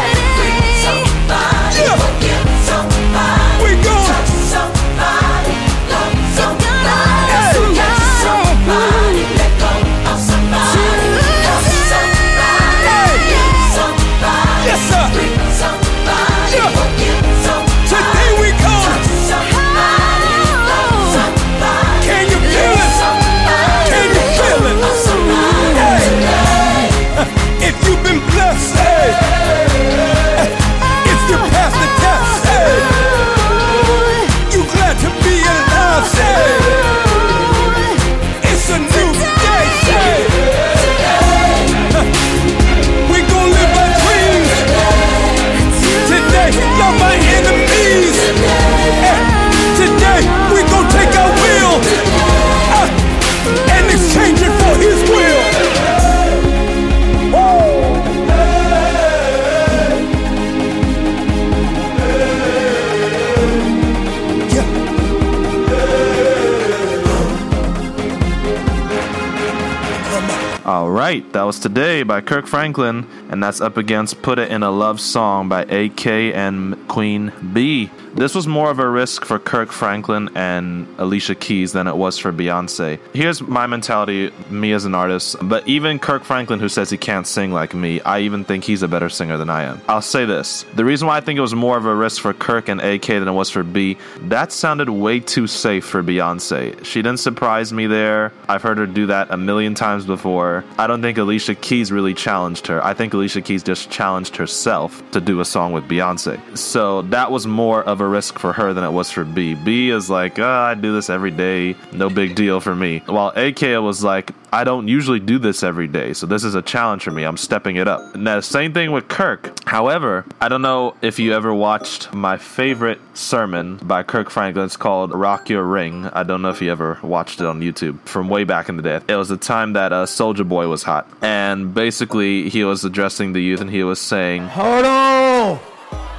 Today 71.59 72.03
by 72.03 72.21
Kirk 72.21 72.47
Franklin, 72.47 73.07
and 73.29 73.43
that's 73.43 73.61
up 73.61 73.77
against 73.77 74.21
Put 74.21 74.39
It 74.39 74.51
in 74.51 74.63
a 74.63 74.71
Love 74.71 74.99
Song 74.99 75.49
by 75.49 75.63
AK 75.63 76.07
and 76.07 76.87
Queen 76.87 77.31
B. 77.53 77.89
This 78.15 78.36
was 78.36 78.45
more 78.45 78.69
of 78.69 78.78
a 78.78 78.88
risk 78.88 79.26
for 79.26 79.39
Kirk 79.39 79.71
Franklin 79.71 80.30
and 80.36 80.88
Alicia 80.99 81.34
Keys 81.34 81.71
than 81.71 81.88
it 81.88 81.97
was 81.97 82.19
for 82.19 82.32
Beyonce. 82.32 82.99
Here's 83.12 83.41
my 83.41 83.65
mentality, 83.65 84.32
me 84.52 84.71
as 84.73 84.86
an 84.86 84.93
artist, 84.93 85.36
but 85.41 85.67
even 85.67 85.97
Kirk 85.97 86.23
Franklin, 86.23 86.60
who 86.60 86.69
says 86.69 86.91
he 86.91 86.97
can't 86.97 87.26
sing 87.26 87.52
like 87.52 87.73
me, 87.73 88.02
I 88.02 88.19
even 88.19 88.45
think 88.45 88.65
he's 88.65 88.84
a 88.84 88.88
better 88.88 89.10
singer 89.10 89.38
than 89.38 89.49
I 89.49 89.63
am. 89.63 89.82
I'll 89.88 90.04
say 90.04 90.26
this 90.26 90.63
the 90.76 90.86
reason 90.86 91.08
why 91.08 91.17
I 91.17 91.21
think 91.21 91.38
it 91.38 91.41
was 91.41 91.56
more 91.56 91.76
of 91.76 91.88
a 91.88 91.95
risk 91.95 92.21
for 92.21 92.34
Kirk 92.34 92.69
and 92.69 92.80
AK 92.82 93.08
than 93.08 93.28
it 93.28 93.32
was 93.32 93.49
for 93.49 93.63
B, 93.63 93.97
that 94.21 94.52
sounded 94.52 94.89
way 94.89 95.19
too 95.19 95.47
safe 95.47 95.84
for 95.84 96.04
Beyonce. 96.04 96.86
She 96.86 97.02
didn't 97.02 97.19
surprise 97.19 97.73
me 97.73 97.88
there. 97.88 98.32
I've 98.47 98.62
heard 98.62 98.78
her 98.78 98.86
do 98.86 99.08
that 99.08 99.32
a 99.32 99.38
million 99.38 99.73
times 99.73 100.06
before. 100.06 100.63
I 100.78 100.86
don't 100.86 101.02
think 101.02 101.17
Alicia 101.17 101.56
Keys 101.56 101.91
really 101.91 102.13
challenged 102.13 102.67
her. 102.67 102.84
I 102.84 102.93
think 102.93 103.15
Alicia 103.15 103.41
Keys 103.41 103.63
just 103.63 103.89
challenged 103.89 104.36
herself 104.36 105.02
to 105.12 105.19
do 105.19 105.39
a 105.39 105.45
song 105.45 105.73
with 105.73 105.86
Beyonce. 105.86 106.39
So 106.56 107.02
that 107.04 107.32
was 107.32 107.47
more 107.47 107.84
of 107.84 108.02
a 108.02 108.02
risk 108.07 108.39
for 108.39 108.53
her 108.53 108.73
than 108.73 108.83
it 108.83 108.91
was 108.91 109.11
for 109.11 109.23
B. 109.23 109.53
B 109.55 109.89
is 109.89 110.09
like, 110.09 110.39
oh, 110.39 110.47
I 110.47 110.75
do 110.75 110.93
this 110.93 111.09
every 111.09 111.31
day, 111.31 111.75
no 111.91 112.09
big 112.09 112.35
deal 112.35 112.59
for 112.59 112.75
me. 112.75 113.01
While 113.05 113.29
AK 113.35 113.61
was 113.81 114.03
like, 114.03 114.31
I 114.51 114.63
don't 114.63 114.87
usually 114.87 115.19
do 115.19 115.39
this 115.39 115.63
every 115.63 115.87
day, 115.87 116.13
so 116.13 116.27
this 116.27 116.43
is 116.43 116.53
a 116.53 116.61
challenge 116.61 117.03
for 117.03 117.11
me. 117.11 117.23
I'm 117.23 117.37
stepping 117.37 117.77
it 117.77 117.87
up. 117.87 118.15
Now, 118.15 118.39
same 118.39 118.71
thing 118.71 118.91
with 118.91 119.07
Kirk. 119.07 119.51
However, 119.67 120.25
I 120.39 120.47
don't 120.47 120.61
know 120.61 120.95
if 121.01 121.17
you 121.17 121.33
ever 121.33 121.53
watched 121.53 122.13
my 122.13 122.37
favorite 122.37 122.99
sermon 123.15 123.77
by 123.77 124.03
Kirk 124.03 124.29
Franklin. 124.29 124.65
It's 124.65 124.77
called 124.77 125.11
Rock 125.11 125.49
Your 125.49 125.63
Ring. 125.63 126.05
I 126.13 126.21
don't 126.21 126.43
know 126.43 126.49
if 126.49 126.61
you 126.61 126.71
ever 126.71 126.99
watched 127.01 127.39
it 127.39 127.47
on 127.47 127.61
YouTube 127.61 127.99
from 128.01 128.29
way 128.29 128.43
back 128.43 128.69
in 128.69 128.77
the 128.77 128.83
day. 128.83 128.99
It 129.07 129.15
was 129.15 129.29
the 129.29 129.37
time 129.37 129.73
that 129.73 129.91
uh, 129.91 130.05
Soulja 130.05 130.47
Boy 130.47 130.67
was 130.67 130.83
hot. 130.83 131.09
And 131.21 131.73
basically, 131.73 132.49
he 132.49 132.63
was 132.63 132.85
addressing 132.85 133.33
the 133.33 133.41
youth 133.41 133.61
and 133.61 133.71
he 133.71 133.83
was 133.83 133.99
saying, 133.99 134.43
Hold 134.49 134.85
on. 134.85 135.59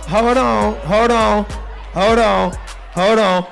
Hold 0.08 0.36
on. 0.36 0.74
Hold 0.80 1.10
on. 1.10 1.46
Hold 1.94 2.18
on. 2.18 2.52
Hold 2.92 3.18
on. 3.20 3.46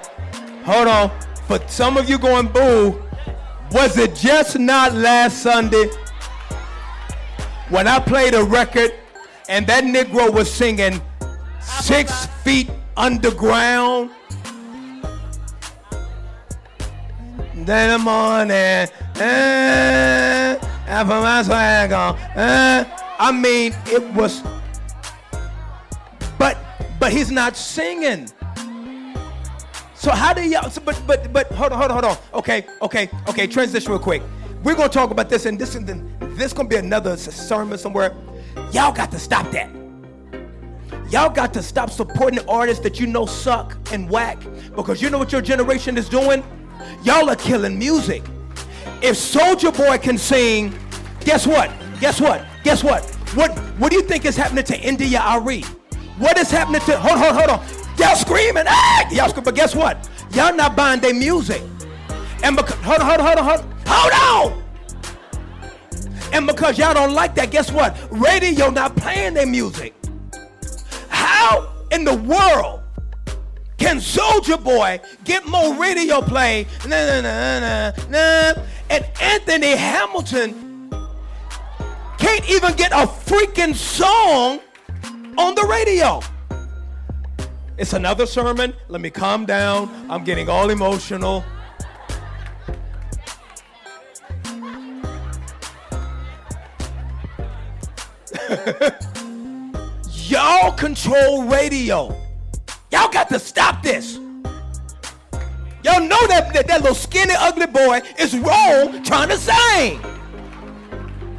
Hold 0.64 0.88
on. 0.88 1.10
For 1.46 1.60
some 1.68 1.96
of 1.96 2.08
you 2.10 2.18
going 2.18 2.48
boo, 2.48 3.00
was 3.70 3.96
it 3.96 4.16
just 4.16 4.58
not 4.58 4.94
last 4.94 5.42
Sunday 5.42 5.88
when 7.68 7.86
I 7.86 8.00
played 8.00 8.34
a 8.34 8.42
record 8.42 8.92
and 9.48 9.66
that 9.68 9.84
Negro 9.84 10.32
was 10.32 10.52
singing 10.52 11.00
Six 11.60 12.26
Feet 12.42 12.68
Underground? 12.96 14.10
Then 17.54 17.90
the 17.90 17.98
morning, 17.98 18.88
eh, 19.20 20.56
for 20.56 21.04
my 21.04 21.42
swag 21.44 21.92
on, 21.92 22.18
eh. 22.34 22.84
I 23.20 23.30
mean, 23.30 23.72
it 23.86 24.02
was, 24.14 24.42
but 27.02 27.12
he's 27.12 27.32
not 27.32 27.56
singing. 27.56 28.30
So 29.92 30.12
how 30.12 30.32
do 30.32 30.48
y'all? 30.48 30.70
So, 30.70 30.80
but 30.80 31.02
but 31.04 31.32
but 31.32 31.50
hold 31.50 31.72
on 31.72 31.78
hold 31.78 31.90
on 31.90 32.04
hold 32.04 32.16
on. 32.16 32.38
Okay 32.38 32.64
okay 32.80 33.10
okay. 33.28 33.48
Transition 33.48 33.90
real 33.90 33.98
quick. 33.98 34.22
We're 34.62 34.76
gonna 34.76 34.88
talk 34.88 35.10
about 35.10 35.28
this, 35.28 35.44
and 35.44 35.58
this 35.58 35.74
is 35.74 35.82
this 36.36 36.52
gonna 36.52 36.68
be 36.68 36.76
another 36.76 37.16
sermon 37.16 37.76
somewhere. 37.76 38.14
Y'all 38.70 38.92
got 38.92 39.10
to 39.10 39.18
stop 39.18 39.50
that. 39.50 39.68
Y'all 41.10 41.28
got 41.28 41.52
to 41.54 41.62
stop 41.62 41.90
supporting 41.90 42.38
artists 42.48 42.84
that 42.84 43.00
you 43.00 43.08
know 43.08 43.26
suck 43.26 43.76
and 43.90 44.08
whack 44.08 44.38
because 44.76 45.02
you 45.02 45.10
know 45.10 45.18
what 45.18 45.32
your 45.32 45.42
generation 45.42 45.98
is 45.98 46.08
doing. 46.08 46.44
Y'all 47.02 47.28
are 47.28 47.34
killing 47.34 47.76
music. 47.76 48.22
If 49.02 49.16
Soulja 49.16 49.76
Boy 49.76 49.98
can 49.98 50.16
sing, 50.16 50.72
guess 51.24 51.48
what? 51.48 51.68
Guess 51.98 52.20
what? 52.20 52.46
Guess 52.62 52.84
what? 52.84 53.04
What 53.34 53.58
what 53.80 53.90
do 53.90 53.96
you 53.96 54.04
think 54.04 54.24
is 54.24 54.36
happening 54.36 54.62
to 54.62 54.80
India.Arie? 54.80 55.64
What 56.18 56.38
is 56.38 56.50
happening 56.50 56.80
to 56.82 56.98
hold 56.98 57.18
hold 57.18 57.34
hold 57.34 57.50
on? 57.50 57.66
Y'all 57.98 58.16
screaming, 58.16 58.64
ah! 58.66 59.08
Y'all 59.10 59.28
screaming, 59.28 59.44
but 59.44 59.54
guess 59.54 59.74
what? 59.74 60.08
Y'all 60.32 60.54
not 60.54 60.76
buying 60.76 61.00
their 61.00 61.14
music. 61.14 61.62
And 62.42 62.56
because 62.56 62.74
hold 62.76 63.00
on, 63.00 63.06
hold 63.06 63.20
on, 63.20 63.26
hold 63.26 63.38
on, 63.38 63.44
hold 63.86 64.12
on, 64.12 64.52
on. 64.52 64.62
And 66.32 66.46
because 66.46 66.78
y'all 66.78 66.94
don't 66.94 67.12
like 67.12 67.34
that, 67.34 67.50
guess 67.50 67.70
what? 67.70 67.96
Radio 68.10 68.70
not 68.70 68.96
playing 68.96 69.34
their 69.34 69.46
music. 69.46 69.94
How 71.08 71.72
in 71.90 72.04
the 72.04 72.14
world 72.14 72.80
can 73.78 73.98
Soulja 73.98 74.62
Boy 74.62 75.00
get 75.24 75.46
more 75.46 75.74
radio 75.74 76.22
play? 76.22 76.66
Nah, 76.86 77.20
nah, 77.20 77.60
nah, 77.60 77.92
nah. 78.08 78.62
And 78.88 79.04
Anthony 79.20 79.76
Hamilton 79.76 80.90
can't 82.18 82.48
even 82.48 82.74
get 82.76 82.92
a 82.92 83.06
freaking 83.06 83.74
song 83.74 84.60
on 85.38 85.54
the 85.54 85.66
radio. 85.68 86.20
It's 87.78 87.92
another 87.94 88.26
sermon. 88.26 88.74
Let 88.88 89.00
me 89.00 89.10
calm 89.10 89.46
down. 89.46 89.90
I'm 90.10 90.24
getting 90.24 90.48
all 90.48 90.70
emotional. 90.70 91.44
Y'all 100.28 100.72
control 100.72 101.44
radio. 101.44 102.16
Y'all 102.90 103.10
got 103.10 103.28
to 103.30 103.38
stop 103.38 103.82
this. 103.82 104.18
Y'all 105.82 106.00
know 106.00 106.26
that, 106.28 106.52
that 106.52 106.68
that 106.68 106.80
little 106.82 106.94
skinny 106.94 107.34
ugly 107.36 107.66
boy 107.66 108.00
is 108.18 108.36
wrong 108.38 109.02
trying 109.02 109.30
to 109.30 109.36
sing. 109.36 110.00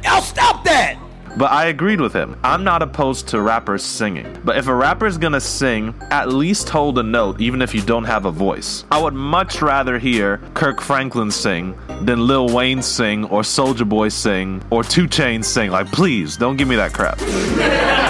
Y'all 0.02 0.20
stop 0.20 0.64
that. 0.64 0.98
But 1.36 1.50
I 1.50 1.66
agreed 1.66 2.00
with 2.00 2.12
him. 2.12 2.36
I'm 2.44 2.62
not 2.62 2.82
opposed 2.82 3.28
to 3.28 3.40
rappers 3.40 3.82
singing. 3.82 4.26
But 4.44 4.56
if 4.56 4.68
a 4.68 4.74
rapper's 4.74 5.18
gonna 5.18 5.40
sing, 5.40 5.94
at 6.10 6.28
least 6.28 6.68
hold 6.68 6.98
a 6.98 7.02
note, 7.02 7.40
even 7.40 7.60
if 7.60 7.74
you 7.74 7.82
don't 7.82 8.04
have 8.04 8.24
a 8.24 8.30
voice. 8.30 8.84
I 8.90 9.00
would 9.00 9.14
much 9.14 9.60
rather 9.60 9.98
hear 9.98 10.38
Kirk 10.54 10.80
Franklin 10.80 11.30
sing 11.30 11.76
than 12.02 12.26
Lil 12.26 12.48
Wayne 12.48 12.82
sing, 12.82 13.24
or 13.24 13.42
Soulja 13.42 13.88
Boy 13.88 14.08
sing, 14.08 14.62
or 14.70 14.84
2 14.84 15.08
Chainz 15.08 15.46
sing. 15.46 15.70
Like, 15.70 15.90
please, 15.90 16.36
don't 16.36 16.56
give 16.56 16.68
me 16.68 16.76
that 16.76 16.92
crap. 16.92 17.18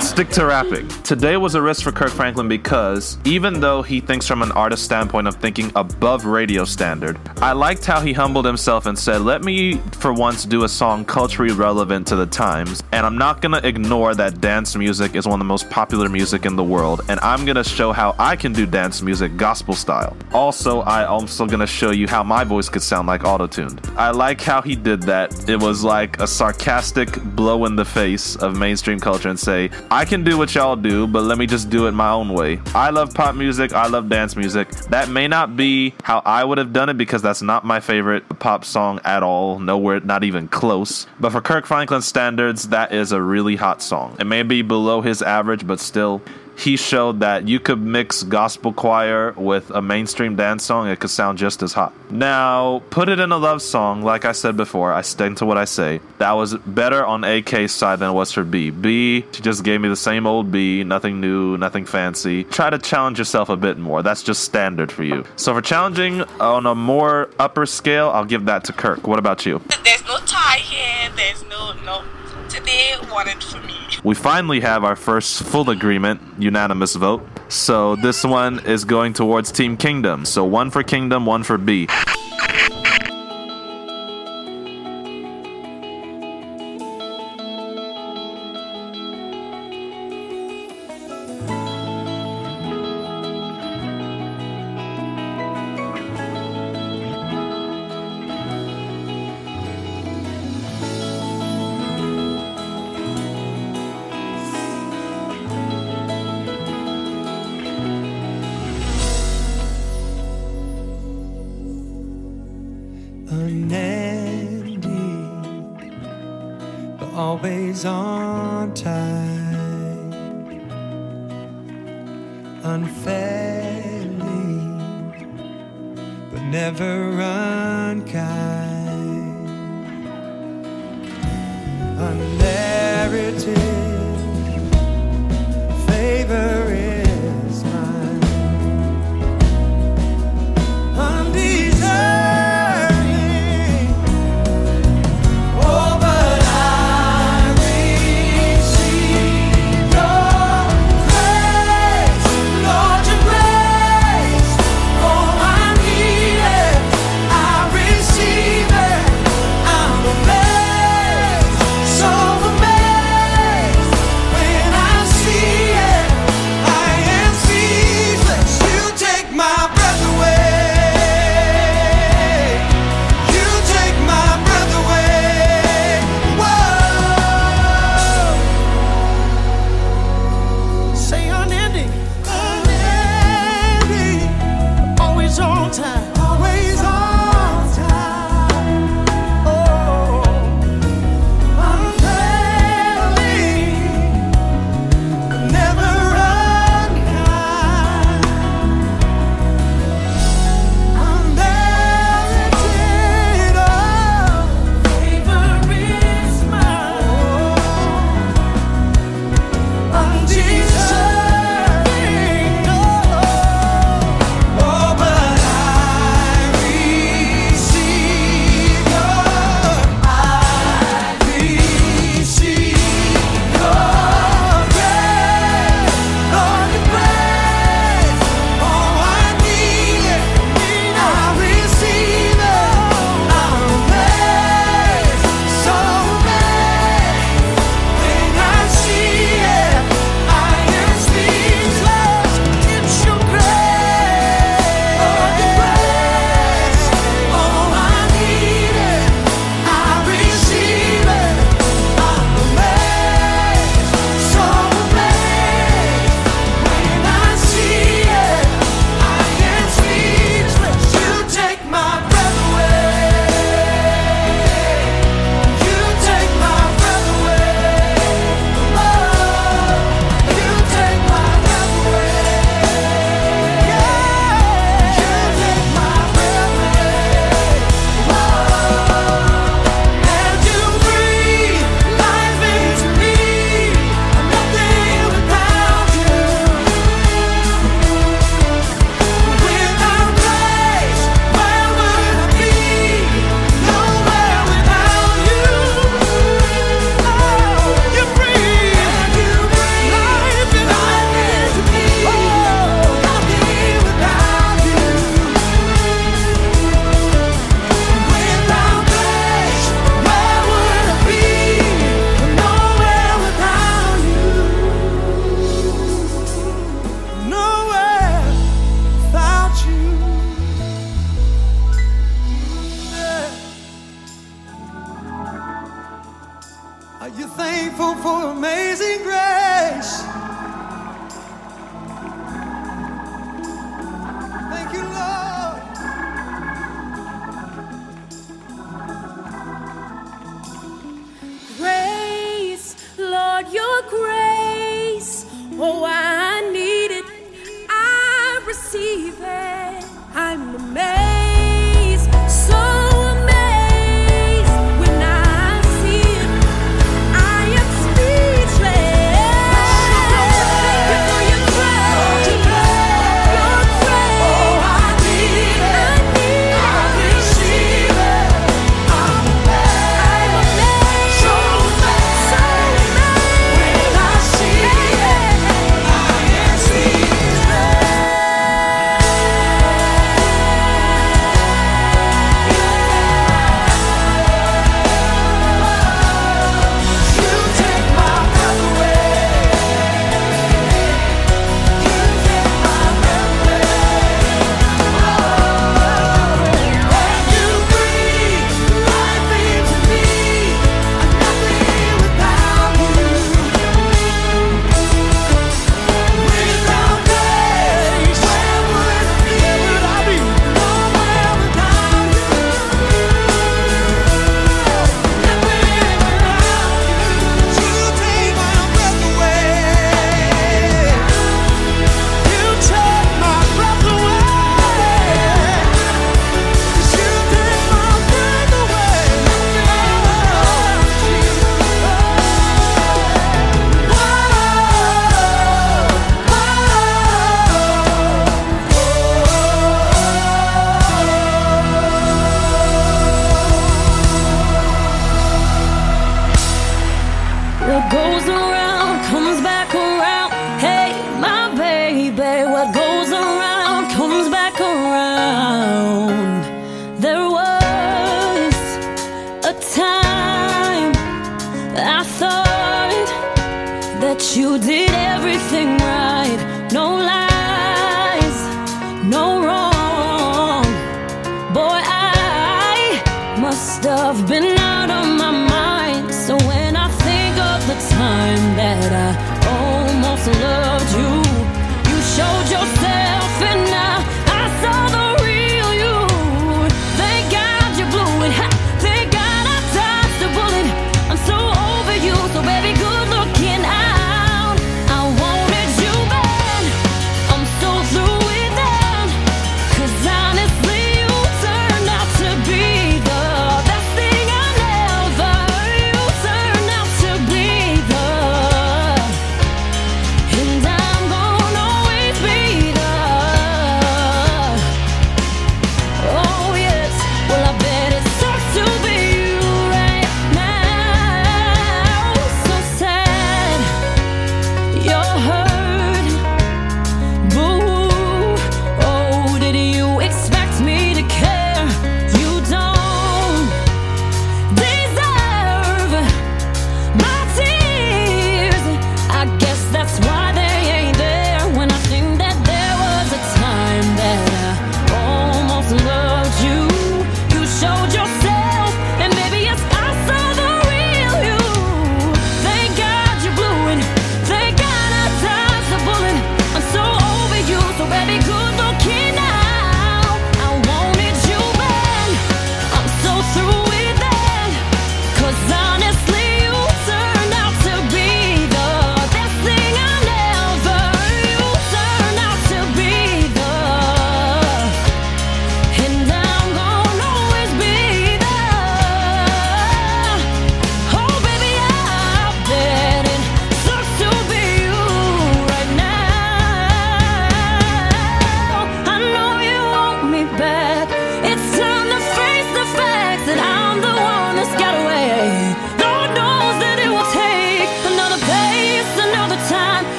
Stick 0.00 0.30
to 0.30 0.46
rapping. 0.46 0.88
Today 1.02 1.36
was 1.36 1.54
a 1.54 1.60
risk 1.62 1.82
for 1.82 1.92
Kirk 1.92 2.10
Franklin 2.10 2.48
because 2.48 3.18
even 3.24 3.60
though 3.60 3.82
he 3.82 4.00
thinks 4.00 4.26
from 4.26 4.40
an 4.40 4.50
artist 4.52 4.82
standpoint 4.82 5.28
of 5.28 5.36
thinking 5.36 5.70
above 5.76 6.24
radio 6.24 6.64
standard, 6.64 7.20
I 7.36 7.52
liked 7.52 7.84
how 7.84 8.00
he 8.00 8.14
humbled 8.14 8.46
himself 8.46 8.86
and 8.86 8.98
said, 8.98 9.20
Let 9.20 9.44
me 9.44 9.76
for 9.92 10.12
once 10.12 10.44
do 10.44 10.64
a 10.64 10.68
song 10.68 11.04
culturally 11.04 11.52
relevant 11.52 12.06
to 12.08 12.16
the 12.16 12.26
times, 12.64 12.82
and 12.92 13.06
I'm 13.06 13.16
not 13.18 13.40
gonna 13.40 13.60
ignore 13.62 14.14
that 14.14 14.40
dance 14.40 14.76
music 14.76 15.14
is 15.14 15.26
one 15.26 15.34
of 15.34 15.38
the 15.38 15.44
most 15.44 15.68
popular 15.70 16.08
music 16.08 16.44
in 16.44 16.56
the 16.56 16.64
world, 16.64 17.02
and 17.08 17.18
I'm 17.20 17.44
gonna 17.44 17.64
show 17.64 17.92
how 17.92 18.14
I 18.18 18.36
can 18.36 18.52
do 18.52 18.66
dance 18.66 19.02
music 19.02 19.36
gospel 19.36 19.74
style. 19.74 20.16
Also, 20.32 20.80
I 20.80 21.04
also 21.04 21.46
gonna 21.46 21.66
show 21.66 21.90
you 21.90 22.06
how 22.06 22.22
my 22.22 22.44
voice 22.44 22.68
could 22.68 22.82
sound 22.82 23.06
like 23.06 23.24
auto-tuned. 23.24 23.80
I 23.96 24.10
like 24.10 24.40
how 24.40 24.60
he 24.62 24.76
did 24.76 25.02
that. 25.02 25.48
It 25.48 25.56
was 25.56 25.82
like 25.82 26.20
a 26.20 26.26
sarcastic 26.26 27.22
blow 27.36 27.64
in 27.64 27.76
the 27.76 27.84
face 27.84 28.36
of 28.36 28.56
mainstream 28.56 29.00
culture 29.00 29.28
and 29.28 29.38
say, 29.38 29.70
I 29.90 30.04
can 30.04 30.24
do 30.24 30.36
what 30.38 30.54
y'all 30.54 30.76
do, 30.76 31.06
but 31.06 31.22
let 31.22 31.38
me 31.38 31.46
just 31.46 31.70
do 31.70 31.86
it 31.86 31.92
my 31.92 32.10
own 32.10 32.32
way. 32.32 32.60
I 32.74 32.90
love 32.90 33.14
pop 33.14 33.34
music, 33.34 33.72
I 33.72 33.86
love 33.86 34.08
dance 34.08 34.36
music. 34.36 34.70
That 34.90 35.08
may 35.08 35.28
not 35.28 35.56
be 35.56 35.94
how 36.02 36.22
I 36.24 36.44
would 36.44 36.58
have 36.58 36.72
done 36.72 36.88
it 36.88 36.98
because 36.98 37.22
that's 37.22 37.42
not 37.42 37.64
my 37.64 37.80
favorite 37.80 38.24
pop 38.38 38.64
song 38.64 39.00
at 39.04 39.22
all, 39.22 39.58
nowhere, 39.58 40.00
not 40.00 40.24
even 40.24 40.48
close. 40.48 41.06
But 41.18 41.32
for 41.32 41.40
Kirk 41.40 41.66
Franklin 41.66 42.02
standards, 42.02 42.49
that 42.54 42.92
is 42.92 43.12
a 43.12 43.20
really 43.20 43.56
hot 43.56 43.82
song. 43.82 44.16
It 44.18 44.26
may 44.26 44.42
be 44.42 44.62
below 44.62 45.00
his 45.00 45.22
average, 45.22 45.66
but 45.66 45.80
still, 45.80 46.22
he 46.60 46.76
showed 46.76 47.20
that 47.20 47.48
you 47.48 47.58
could 47.58 47.80
mix 47.80 48.22
gospel 48.22 48.72
choir 48.72 49.32
with 49.32 49.70
a 49.70 49.80
mainstream 49.80 50.36
dance 50.36 50.62
song, 50.62 50.88
it 50.88 51.00
could 51.00 51.10
sound 51.10 51.38
just 51.38 51.62
as 51.62 51.72
hot. 51.72 51.94
Now, 52.10 52.82
put 52.90 53.08
it 53.08 53.18
in 53.18 53.32
a 53.32 53.38
love 53.38 53.62
song, 53.62 54.02
like 54.02 54.24
I 54.26 54.32
said 54.32 54.56
before, 54.56 54.92
I 54.92 55.00
stick 55.00 55.36
to 55.36 55.46
what 55.46 55.56
I 55.56 55.64
say. 55.64 56.00
That 56.18 56.32
was 56.32 56.54
better 56.54 57.04
on 57.04 57.24
AK's 57.24 57.72
side 57.72 58.00
than 58.00 58.10
it 58.10 58.12
was 58.12 58.32
for 58.32 58.44
B. 58.44 58.70
B, 58.70 59.24
she 59.32 59.42
just 59.42 59.64
gave 59.64 59.80
me 59.80 59.88
the 59.88 59.96
same 59.96 60.26
old 60.26 60.52
B, 60.52 60.84
nothing 60.84 61.20
new, 61.20 61.56
nothing 61.56 61.86
fancy. 61.86 62.44
Try 62.44 62.70
to 62.70 62.78
challenge 62.78 63.18
yourself 63.18 63.48
a 63.48 63.56
bit 63.56 63.78
more. 63.78 64.02
That's 64.02 64.22
just 64.22 64.44
standard 64.44 64.92
for 64.92 65.04
you. 65.04 65.24
So 65.36 65.54
for 65.54 65.62
challenging 65.62 66.22
on 66.40 66.66
a 66.66 66.74
more 66.74 67.30
upper 67.38 67.64
scale, 67.66 68.10
I'll 68.10 68.24
give 68.24 68.44
that 68.46 68.64
to 68.64 68.72
Kirk. 68.72 69.06
What 69.06 69.18
about 69.18 69.46
you? 69.46 69.62
There's 69.84 70.04
no 70.04 70.18
tie 70.26 70.58
here. 70.58 71.10
There's 71.16 71.42
no 71.48 71.72
no. 71.84 72.02
Today, 72.50 72.96
wanted 73.12 73.44
for 73.44 73.60
me. 73.64 73.76
We 74.02 74.16
finally 74.16 74.58
have 74.58 74.82
our 74.82 74.96
first 74.96 75.44
full 75.44 75.70
agreement, 75.70 76.20
unanimous 76.36 76.96
vote. 76.96 77.24
So 77.48 77.94
this 77.94 78.24
one 78.24 78.58
is 78.66 78.84
going 78.84 79.12
towards 79.12 79.52
Team 79.52 79.76
Kingdom. 79.76 80.24
So 80.24 80.44
one 80.44 80.70
for 80.70 80.82
Kingdom, 80.82 81.26
one 81.26 81.44
for 81.44 81.58
B. 81.58 81.86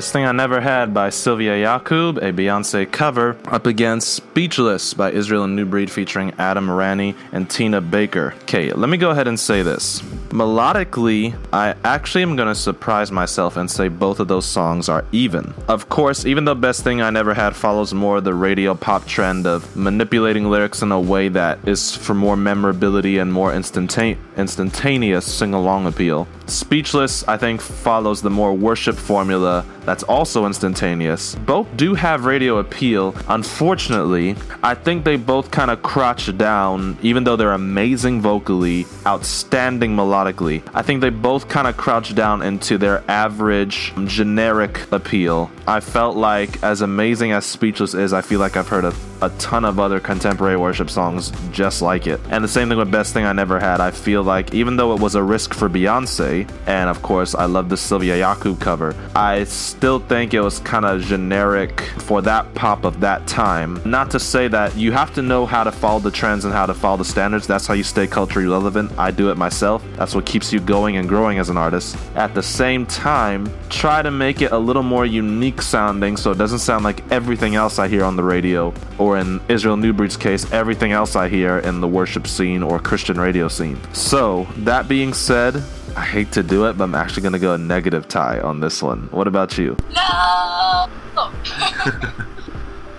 Best 0.00 0.14
Thing 0.14 0.24
I 0.24 0.32
Never 0.32 0.62
Had 0.62 0.94
by 0.94 1.10
Sylvia 1.10 1.60
Yakub, 1.60 2.16
a 2.22 2.32
Beyonce 2.32 2.90
cover, 2.90 3.36
up 3.48 3.66
against 3.66 4.14
Speechless 4.14 4.94
by 4.94 5.12
Israel 5.12 5.44
and 5.44 5.54
New 5.54 5.66
Breed 5.66 5.90
featuring 5.90 6.32
Adam 6.38 6.70
Rani 6.70 7.14
and 7.32 7.50
Tina 7.50 7.82
Baker. 7.82 8.32
Okay, 8.44 8.72
let 8.72 8.88
me 8.88 8.96
go 8.96 9.10
ahead 9.10 9.28
and 9.28 9.38
say 9.38 9.60
this. 9.60 10.00
Melodically, 10.30 11.36
I 11.52 11.74
actually 11.84 12.22
am 12.22 12.34
going 12.34 12.48
to 12.48 12.54
surprise 12.54 13.12
myself 13.12 13.58
and 13.58 13.70
say 13.70 13.88
both 13.88 14.20
of 14.20 14.28
those 14.28 14.46
songs 14.46 14.88
are 14.88 15.04
even. 15.12 15.52
Of 15.68 15.90
course, 15.90 16.24
even 16.24 16.46
though 16.46 16.54
Best 16.54 16.82
Thing 16.82 17.02
I 17.02 17.10
Never 17.10 17.34
Had 17.34 17.54
follows 17.54 17.92
more 17.92 18.22
the 18.22 18.32
radio 18.32 18.74
pop 18.74 19.04
trend 19.04 19.46
of 19.46 19.76
manipulating 19.76 20.48
lyrics 20.48 20.80
in 20.80 20.92
a 20.92 21.00
way 21.00 21.28
that 21.28 21.58
is 21.68 21.94
for 21.94 22.14
more 22.14 22.38
memorability 22.38 23.18
and 23.18 23.30
more 23.30 23.52
instantane- 23.52 24.16
instantaneous 24.38 25.30
sing 25.30 25.52
along 25.52 25.86
appeal, 25.86 26.26
Speechless, 26.50 27.26
I 27.26 27.36
think, 27.36 27.60
follows 27.60 28.20
the 28.22 28.30
more 28.30 28.52
worship 28.54 28.96
formula 28.96 29.64
that's 29.84 30.02
also 30.02 30.46
instantaneous. 30.46 31.34
Both 31.34 31.66
do 31.76 31.94
have 31.94 32.24
radio 32.24 32.58
appeal. 32.58 33.14
Unfortunately, 33.28 34.36
I 34.62 34.74
think 34.74 35.04
they 35.04 35.16
both 35.16 35.50
kind 35.50 35.70
of 35.70 35.82
crouch 35.82 36.36
down, 36.36 36.98
even 37.02 37.24
though 37.24 37.36
they're 37.36 37.52
amazing 37.52 38.20
vocally, 38.20 38.86
outstanding 39.06 39.96
melodically. 39.96 40.62
I 40.74 40.82
think 40.82 41.00
they 41.00 41.10
both 41.10 41.48
kind 41.48 41.66
of 41.66 41.76
crouch 41.76 42.14
down 42.14 42.42
into 42.42 42.78
their 42.78 43.02
average, 43.08 43.92
generic 44.06 44.90
appeal. 44.92 45.50
I 45.66 45.80
felt 45.80 46.16
like, 46.16 46.62
as 46.62 46.82
amazing 46.82 47.32
as 47.32 47.46
Speechless 47.46 47.94
is, 47.94 48.12
I 48.12 48.20
feel 48.20 48.40
like 48.40 48.56
I've 48.56 48.68
heard 48.68 48.84
a, 48.84 48.94
a 49.22 49.30
ton 49.38 49.64
of 49.64 49.78
other 49.78 50.00
contemporary 50.00 50.56
worship 50.56 50.90
songs 50.90 51.32
just 51.50 51.82
like 51.82 52.06
it. 52.06 52.20
And 52.30 52.42
the 52.42 52.48
same 52.48 52.68
thing 52.68 52.78
with 52.78 52.90
Best 52.90 53.12
Thing 53.12 53.24
I 53.24 53.32
Never 53.32 53.58
Had. 53.58 53.80
I 53.80 53.90
feel 53.90 54.22
like, 54.22 54.54
even 54.54 54.76
though 54.76 54.94
it 54.94 55.00
was 55.00 55.14
a 55.14 55.22
risk 55.22 55.54
for 55.54 55.68
Beyonce, 55.68 56.50
and 56.66 56.88
of 56.88 57.02
course, 57.02 57.34
I 57.34 57.44
love 57.44 57.68
the 57.68 57.76
Sylvia 57.76 58.16
Yakub 58.18 58.60
cover, 58.60 58.94
I 59.14 59.44
still 59.44 59.98
think 59.98 60.34
it 60.34 60.40
was 60.40 60.58
kind 60.60 60.84
of 60.84 61.02
generic 61.02 61.80
for 61.98 62.22
that 62.22 62.52
pop 62.54 62.84
of 62.84 63.00
that 63.00 63.26
time. 63.26 63.80
Not 63.84 64.10
to 64.12 64.20
say 64.20 64.48
that 64.48 64.76
you 64.76 64.92
have 64.92 65.12
to 65.14 65.22
know 65.22 65.46
how 65.46 65.64
to 65.64 65.72
follow 65.72 66.00
the 66.00 66.10
trends 66.10 66.44
and 66.44 66.54
how 66.54 66.66
to 66.66 66.74
follow 66.74 66.96
the 66.96 67.04
standards. 67.04 67.46
That's 67.46 67.66
how 67.66 67.74
you 67.74 67.82
stay 67.82 68.06
culturally 68.06 68.48
relevant. 68.48 68.92
I 68.98 69.10
do 69.10 69.30
it 69.30 69.36
myself. 69.36 69.84
That's 69.96 70.14
what 70.14 70.26
keeps 70.26 70.52
you 70.52 70.60
going 70.60 70.96
and 70.96 71.08
growing 71.08 71.38
as 71.38 71.48
an 71.50 71.56
artist. 71.56 71.96
At 72.14 72.34
the 72.34 72.42
same 72.42 72.86
time, 72.86 73.50
try 73.68 74.02
to 74.02 74.10
make 74.10 74.42
it 74.42 74.52
a 74.52 74.58
little 74.58 74.82
more 74.82 75.06
unique 75.06 75.62
sounding 75.62 76.16
so 76.16 76.30
it 76.30 76.38
doesn't 76.38 76.58
sound 76.60 76.84
like 76.84 77.02
everything 77.10 77.54
else 77.54 77.78
I 77.78 77.88
hear 77.88 78.04
on 78.04 78.16
the 78.16 78.24
radio, 78.24 78.72
or 78.98 79.09
in 79.18 79.40
Israel 79.48 79.76
Newbreed's 79.76 80.16
case, 80.16 80.50
everything 80.52 80.92
else 80.92 81.16
I 81.16 81.28
hear 81.28 81.58
in 81.58 81.80
the 81.80 81.88
worship 81.88 82.26
scene 82.26 82.62
or 82.62 82.78
Christian 82.78 83.20
radio 83.20 83.48
scene. 83.48 83.78
So, 83.92 84.46
that 84.58 84.88
being 84.88 85.12
said, 85.12 85.62
I 85.96 86.04
hate 86.04 86.32
to 86.32 86.42
do 86.42 86.66
it, 86.66 86.78
but 86.78 86.84
I'm 86.84 86.94
actually 86.94 87.22
going 87.22 87.32
to 87.32 87.38
go 87.38 87.54
a 87.54 87.58
negative 87.58 88.08
tie 88.08 88.40
on 88.40 88.60
this 88.60 88.82
one. 88.82 89.08
What 89.10 89.26
about 89.26 89.58
you? 89.58 89.76
No! 89.90 89.96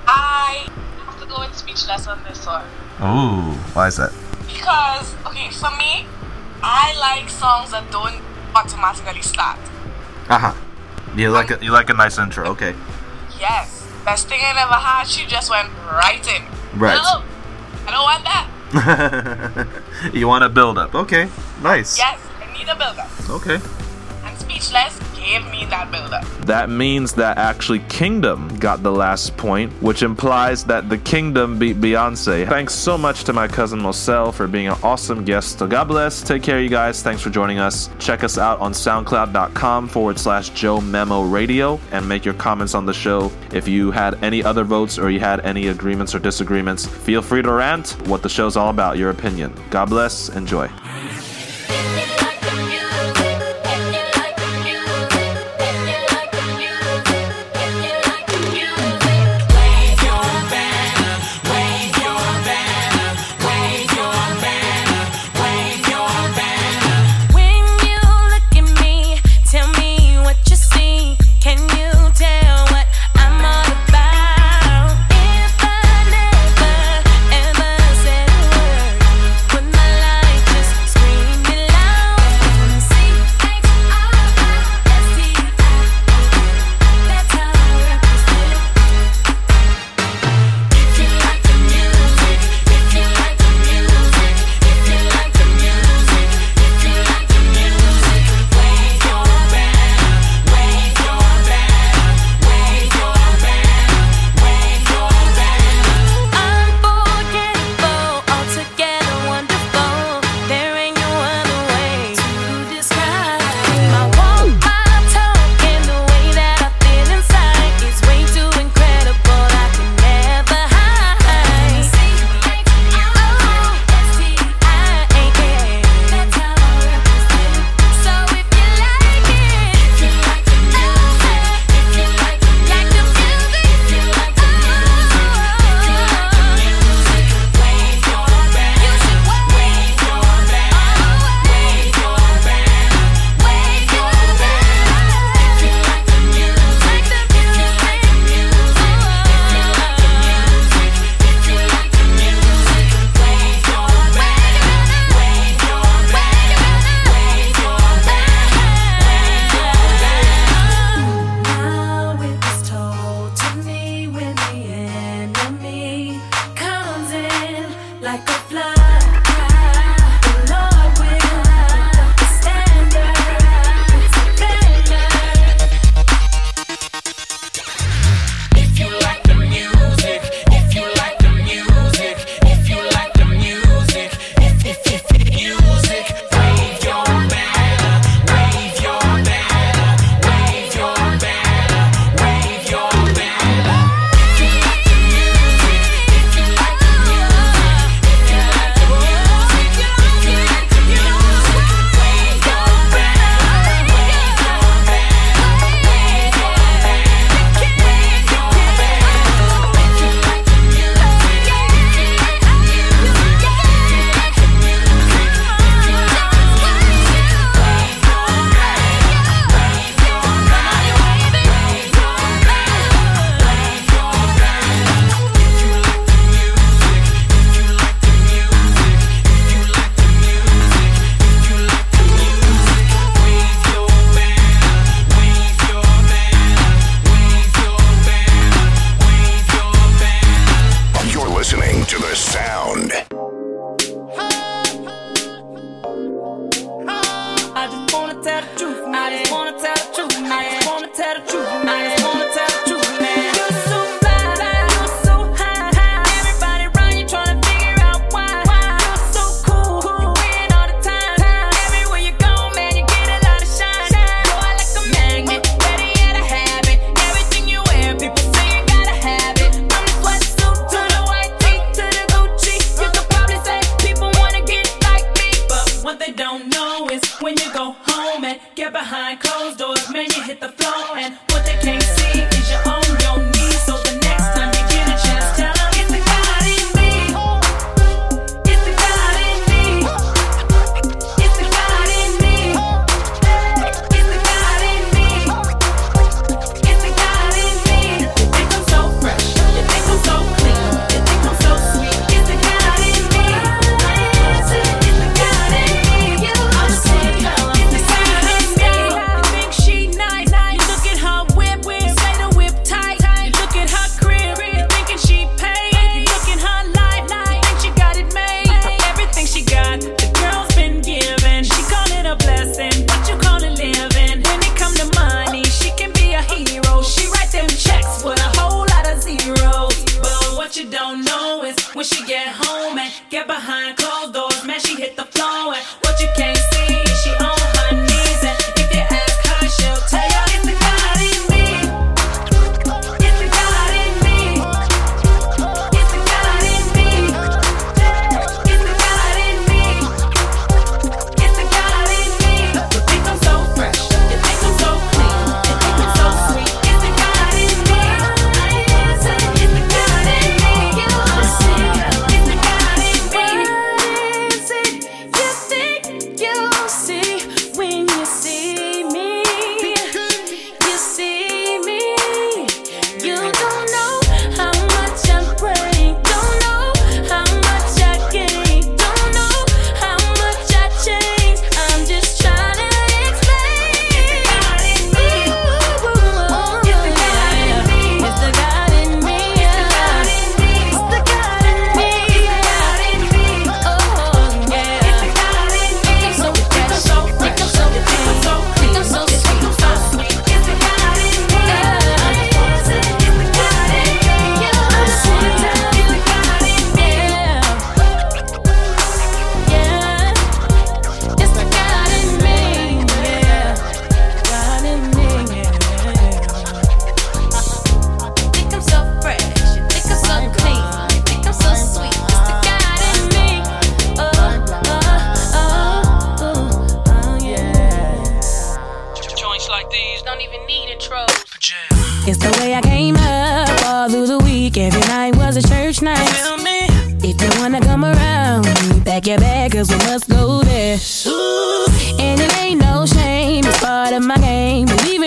I 0.07 0.67
have 1.05 1.19
to 1.21 1.25
go 1.27 1.39
with 1.39 1.55
speechless 1.55 2.07
on 2.07 2.21
this 2.23 2.45
one. 2.45 2.65
Ooh, 3.01 3.53
why 3.73 3.87
is 3.87 3.97
that? 3.97 4.11
Because, 4.47 5.15
okay, 5.25 5.49
for 5.51 5.71
me, 5.77 6.05
I 6.61 6.95
like 6.99 7.29
songs 7.29 7.71
that 7.71 7.89
don't 7.91 8.21
automatically 8.55 9.21
start. 9.21 9.59
Uh 10.29 10.37
huh. 10.37 10.53
You 11.15 11.29
like 11.29 11.51
a 11.51 11.63
you 11.63 11.71
like 11.71 11.89
a 11.89 11.93
nice 11.93 12.17
intro, 12.19 12.47
okay? 12.49 12.75
Yes. 13.39 13.80
Best 14.05 14.27
thing 14.29 14.39
I 14.41 14.49
ever 14.51 14.73
had. 14.73 15.03
She 15.05 15.25
just 15.27 15.49
went 15.49 15.69
right 15.85 16.25
in. 16.27 16.41
Right. 16.79 16.95
No, 16.95 17.23
I 17.85 17.91
don't 17.91 18.03
want 18.03 18.23
that. 18.25 19.67
you 20.13 20.27
want 20.27 20.43
a 20.43 20.49
build 20.49 20.77
up. 20.77 20.95
Okay. 20.95 21.29
Nice. 21.61 21.97
Yes, 21.97 22.19
I 22.39 22.51
need 22.57 22.67
a 22.67 22.75
build 22.75 22.97
up. 22.97 23.29
Okay. 23.29 23.59
I'm 24.23 24.35
speechless 24.37 24.97
give 25.23 25.43
me 25.51 25.65
that. 25.65 25.81
That 26.45 26.69
means 26.69 27.13
that 27.13 27.37
actually 27.37 27.79
Kingdom 27.87 28.57
got 28.57 28.83
the 28.83 28.91
last 28.91 29.37
point, 29.37 29.71
which 29.81 30.03
implies 30.03 30.65
that 30.65 30.89
the 30.89 30.97
Kingdom 30.97 31.59
beat 31.59 31.77
Beyonce. 31.77 32.47
Thanks 32.49 32.73
so 32.73 32.97
much 32.97 33.23
to 33.25 33.33
my 33.33 33.47
cousin 33.47 33.79
Moselle 33.79 34.31
for 34.31 34.47
being 34.47 34.67
an 34.67 34.77
awesome 34.83 35.23
guest. 35.23 35.59
So 35.59 35.67
God 35.67 35.87
bless. 35.87 36.21
Take 36.21 36.43
care, 36.43 36.59
you 36.59 36.69
guys. 36.69 37.03
Thanks 37.03 37.21
for 37.21 37.29
joining 37.29 37.59
us. 37.59 37.89
Check 37.99 38.23
us 38.23 38.37
out 38.37 38.59
on 38.59 38.73
soundcloud.com 38.73 39.87
forward 39.87 40.19
slash 40.19 40.49
Joe 40.49 40.81
Memo 40.81 41.23
Radio 41.23 41.79
and 41.91 42.07
make 42.07 42.25
your 42.25 42.33
comments 42.33 42.73
on 42.73 42.85
the 42.85 42.93
show. 42.93 43.31
If 43.53 43.67
you 43.67 43.91
had 43.91 44.21
any 44.23 44.43
other 44.43 44.63
votes 44.63 44.97
or 44.97 45.09
you 45.09 45.19
had 45.19 45.41
any 45.41 45.67
agreements 45.67 46.15
or 46.15 46.19
disagreements, 46.19 46.85
feel 46.85 47.21
free 47.21 47.43
to 47.43 47.51
rant 47.51 47.91
what 48.07 48.23
the 48.23 48.29
show's 48.29 48.57
all 48.57 48.69
about, 48.69 48.97
your 48.97 49.11
opinion. 49.11 49.53
God 49.69 49.89
bless. 49.89 50.29
Enjoy. 50.29 50.69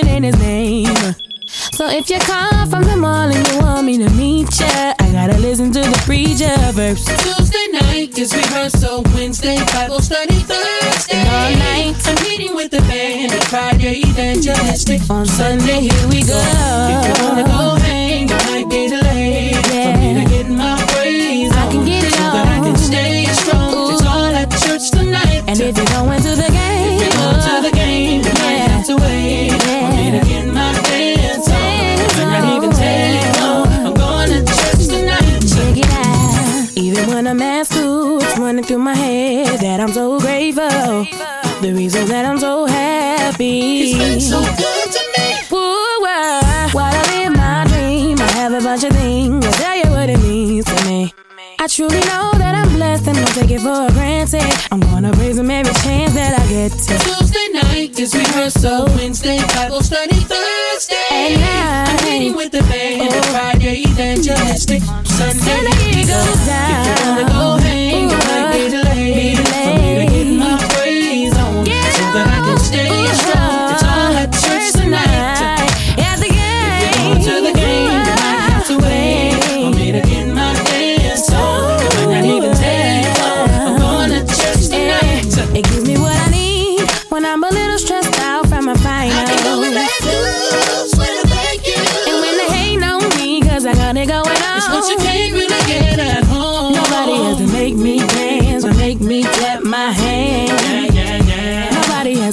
Believing 0.04 0.16
in 0.16 0.22
his 0.22 0.38
name. 0.38 1.14
So 1.46 1.88
if 1.88 2.08
you 2.10 2.18
come 2.20 2.68
from 2.70 2.82
the 2.84 2.96
mall 2.96 3.30
and 3.30 3.48
you 3.48 3.58
want 3.58 3.86
me 3.86 3.98
to 3.98 4.10
meet 4.10 4.60
ya, 4.60 4.94
I 4.98 5.12
gotta 5.12 5.38
listen 5.38 5.72
to 5.72 5.80
the 5.80 6.02
preacher 6.04 6.56
first. 6.72 7.08
Tuesday 7.08 7.66
night 7.72 8.18
is 8.18 8.34
rehearsal. 8.34 9.02
Wednesday 9.14 9.58
Bible 9.72 10.00
study. 10.00 10.34
Thursday 10.34 11.16
And 11.16 11.28
all 11.28 11.52
night. 11.58 11.96
I'm 12.06 12.22
meeting 12.22 12.54
with 12.54 12.70
the 12.70 12.80
band. 12.80 13.32
And 13.32 13.44
Friday 13.44 14.02
evangelistic. 14.06 15.00
On 15.10 15.26
Sunday, 15.26 15.80
here 15.88 16.08
we 16.08 16.22
go. 16.22 16.38
If 16.38 17.18
you 17.18 17.24
wanna 17.24 17.44
go 17.44 17.74
hang, 17.82 18.28
it 18.30 18.44
might 18.50 18.68
be 18.70 18.88
delayed 18.88 19.56
for 19.66 19.98
me 19.98 20.14
to 20.14 20.24
get 20.30 20.48
my 20.48 20.76
praise 20.94 21.52
I 21.52 21.66
on, 21.66 21.72
can 21.72 21.84
get 21.84 22.04
it 22.04 22.12
so 22.12 22.22
that 22.34 22.46
I 22.48 22.58
can 22.64 22.76
stay 22.76 23.24
strong. 23.26 23.92
It's 23.92 24.02
all 24.02 24.34
at 24.34 24.50
church 24.62 24.90
tonight. 24.90 25.44
And 25.46 25.60
if 25.60 25.76
you're 25.76 25.86
going 25.86 26.22
to 26.22 26.34
the 26.34 26.50
game, 26.50 26.98
If 26.98 27.04
you 27.04 27.12
go 27.20 27.30
to 27.46 27.54
the 27.68 27.72
game, 27.76 28.23
I'm 37.34 37.42
at 37.42 37.66
school, 37.66 38.22
it's 38.22 38.38
running 38.38 38.62
through 38.62 38.78
my 38.78 38.94
head 38.94 39.58
that 39.58 39.80
I'm 39.80 39.90
so 39.90 40.20
grateful. 40.20 40.68
The 41.60 41.72
reason 41.74 42.06
that 42.06 42.24
I'm 42.24 42.38
so 42.38 42.64
happy. 42.66 43.90
It's 43.90 43.98
been 43.98 44.20
so 44.20 44.38
good 44.40 44.92
to 44.92 45.02
me. 45.18 45.42
Ooh, 45.50 45.98
while 46.00 46.94
I 46.94 47.02
live 47.10 47.36
my 47.36 47.66
dream, 47.66 48.20
I 48.20 48.30
have 48.38 48.52
a 48.52 48.60
bunch 48.60 48.84
of 48.84 48.92
things. 48.92 49.44
I'll 49.44 49.52
tell 49.54 49.76
you 49.76 49.90
what 49.90 50.10
it 50.10 50.18
means 50.18 50.64
to 50.66 50.84
me. 50.84 51.12
I 51.58 51.66
truly 51.66 51.98
know 52.06 52.30
that 52.38 52.54
I'm 52.54 52.68
blessed 52.76 53.08
and 53.08 53.16
don't 53.16 53.34
take 53.34 53.50
it 53.50 53.62
for 53.62 53.90
granted. 53.94 54.44
I'm 54.70 54.78
gonna 54.78 55.10
praise 55.14 55.36
him 55.36 55.50
every 55.50 55.74
chance 55.82 56.14
that 56.14 56.38
I 56.38 56.46
get 56.46 56.70
to. 56.70 56.98
Tuesday 57.02 57.48
night 57.50 57.98
is 57.98 58.14
rehearsal. 58.14 58.86
Wednesday 58.94 59.42
Bible 59.56 59.80
study. 59.82 60.14
Thursday 60.14 61.08
And 61.10 61.40
now- 61.40 61.84
I'm 61.88 62.04
meeting 62.04 62.36
with 62.36 62.52
the 62.52 62.62
band. 62.70 63.02
And 63.02 63.12
oh. 63.12 63.22
Friday 63.32 63.82
evangelistic. 63.82 64.82
Sunday 65.16 65.62
Sunday 65.94 66.04
go. 66.06 66.34
down. 66.44 67.33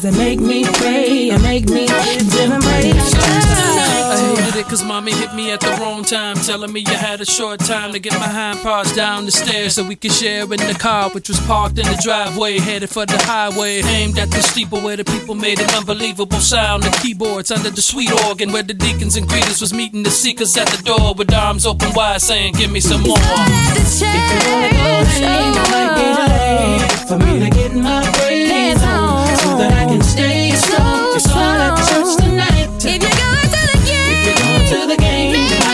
Has 0.02 0.14
to 0.14 0.20
make 0.20 0.39
me 0.39 0.64
pray 0.64 1.30
and 1.30 1.43
make 1.43 1.70
me 1.70 1.88
praise. 1.88 2.34
I 2.38 4.36
hated 4.36 4.56
it 4.60 4.66
cause 4.66 4.84
mommy 4.84 5.12
hit 5.12 5.34
me 5.36 5.52
at 5.52 5.60
the 5.60 5.70
wrong 5.80 6.04
time, 6.04 6.36
telling 6.38 6.74
me 6.74 6.80
you 6.80 6.93
had 6.93 7.22
a 7.22 7.26
short 7.26 7.60
time 7.60 7.93
to 7.93 7.99
get 7.99 8.14
my 8.14 8.28
hind 8.28 8.60
parts 8.62 8.95
down 8.95 9.26
the 9.26 9.32
stairs 9.32 9.76
so 9.76 9.84
we 9.84 9.95
could 9.95 10.12
share 10.12 10.43
in 10.43 10.49
the 10.49 10.76
car, 10.80 11.10
which 11.12 11.30
was 11.30 11.39
parked 11.41 11.78
in 11.78 11.86
the 11.86 11.99
driveway, 12.02 12.58
headed 12.58 12.89
for 12.89 13.06
the 13.06 13.18
highway, 13.26 13.82
aimed 13.82 14.18
at 14.18 14.32
the 14.32 14.41
steeple 14.41 14.82
where 14.82 14.97
the 14.97 15.04
people 15.04 15.36
made 15.36 15.60
an 15.60 15.70
unbelievable 15.76 16.39
sound. 16.39 16.84
The 16.84 16.89
keyboards 17.02 17.52
under 17.52 17.70
the 17.70 17.82
sweet 17.82 18.12
organ 18.26 18.52
where 18.52 18.64
the 18.64 18.74
deacons 18.74 19.18
and 19.18 19.28
greeters 19.28 19.62
was 19.62 19.72
meeting 19.74 20.02
the 20.04 20.12
seekers 20.12 20.58
at 20.58 20.68
the 20.70 20.82
door 20.84 21.14
with 21.14 21.32
arms 21.34 21.66
open 21.66 21.91
wide, 21.93 22.22
saying, 22.22 22.54
"Give 22.54 22.72
me 22.72 22.80
some 22.80 23.02
more." 23.02 23.18
If 23.18 24.02
you 24.02 24.08
wanna 24.52 24.70
go 24.72 25.04
hang, 25.04 25.54
it 25.56 25.70
might 25.70 25.93
be 25.95 26.06
delayed 26.20 26.91
for 27.08 27.18
me 27.20 27.39
to 27.39 27.49
get 27.49 27.76
my 27.76 28.04
praise 28.14 28.82
on, 28.82 29.01
that 29.62 29.74
I 29.74 29.86
can 29.86 30.01
stay 30.01 30.51
strong. 30.51 31.16
It's 31.16 31.30
all 31.30 31.62
at 31.66 31.78
church 31.88 32.18
tonight. 32.18 32.68
If 32.82 33.01
you're 33.03 33.18
going 33.22 33.49
to 33.55 33.62
the 33.72 33.80
game, 33.86 34.18
If 34.18 34.26
you're 34.26 34.41
going 34.41 34.66
to 34.74 34.80
the 34.89 34.97
game, 34.97 35.70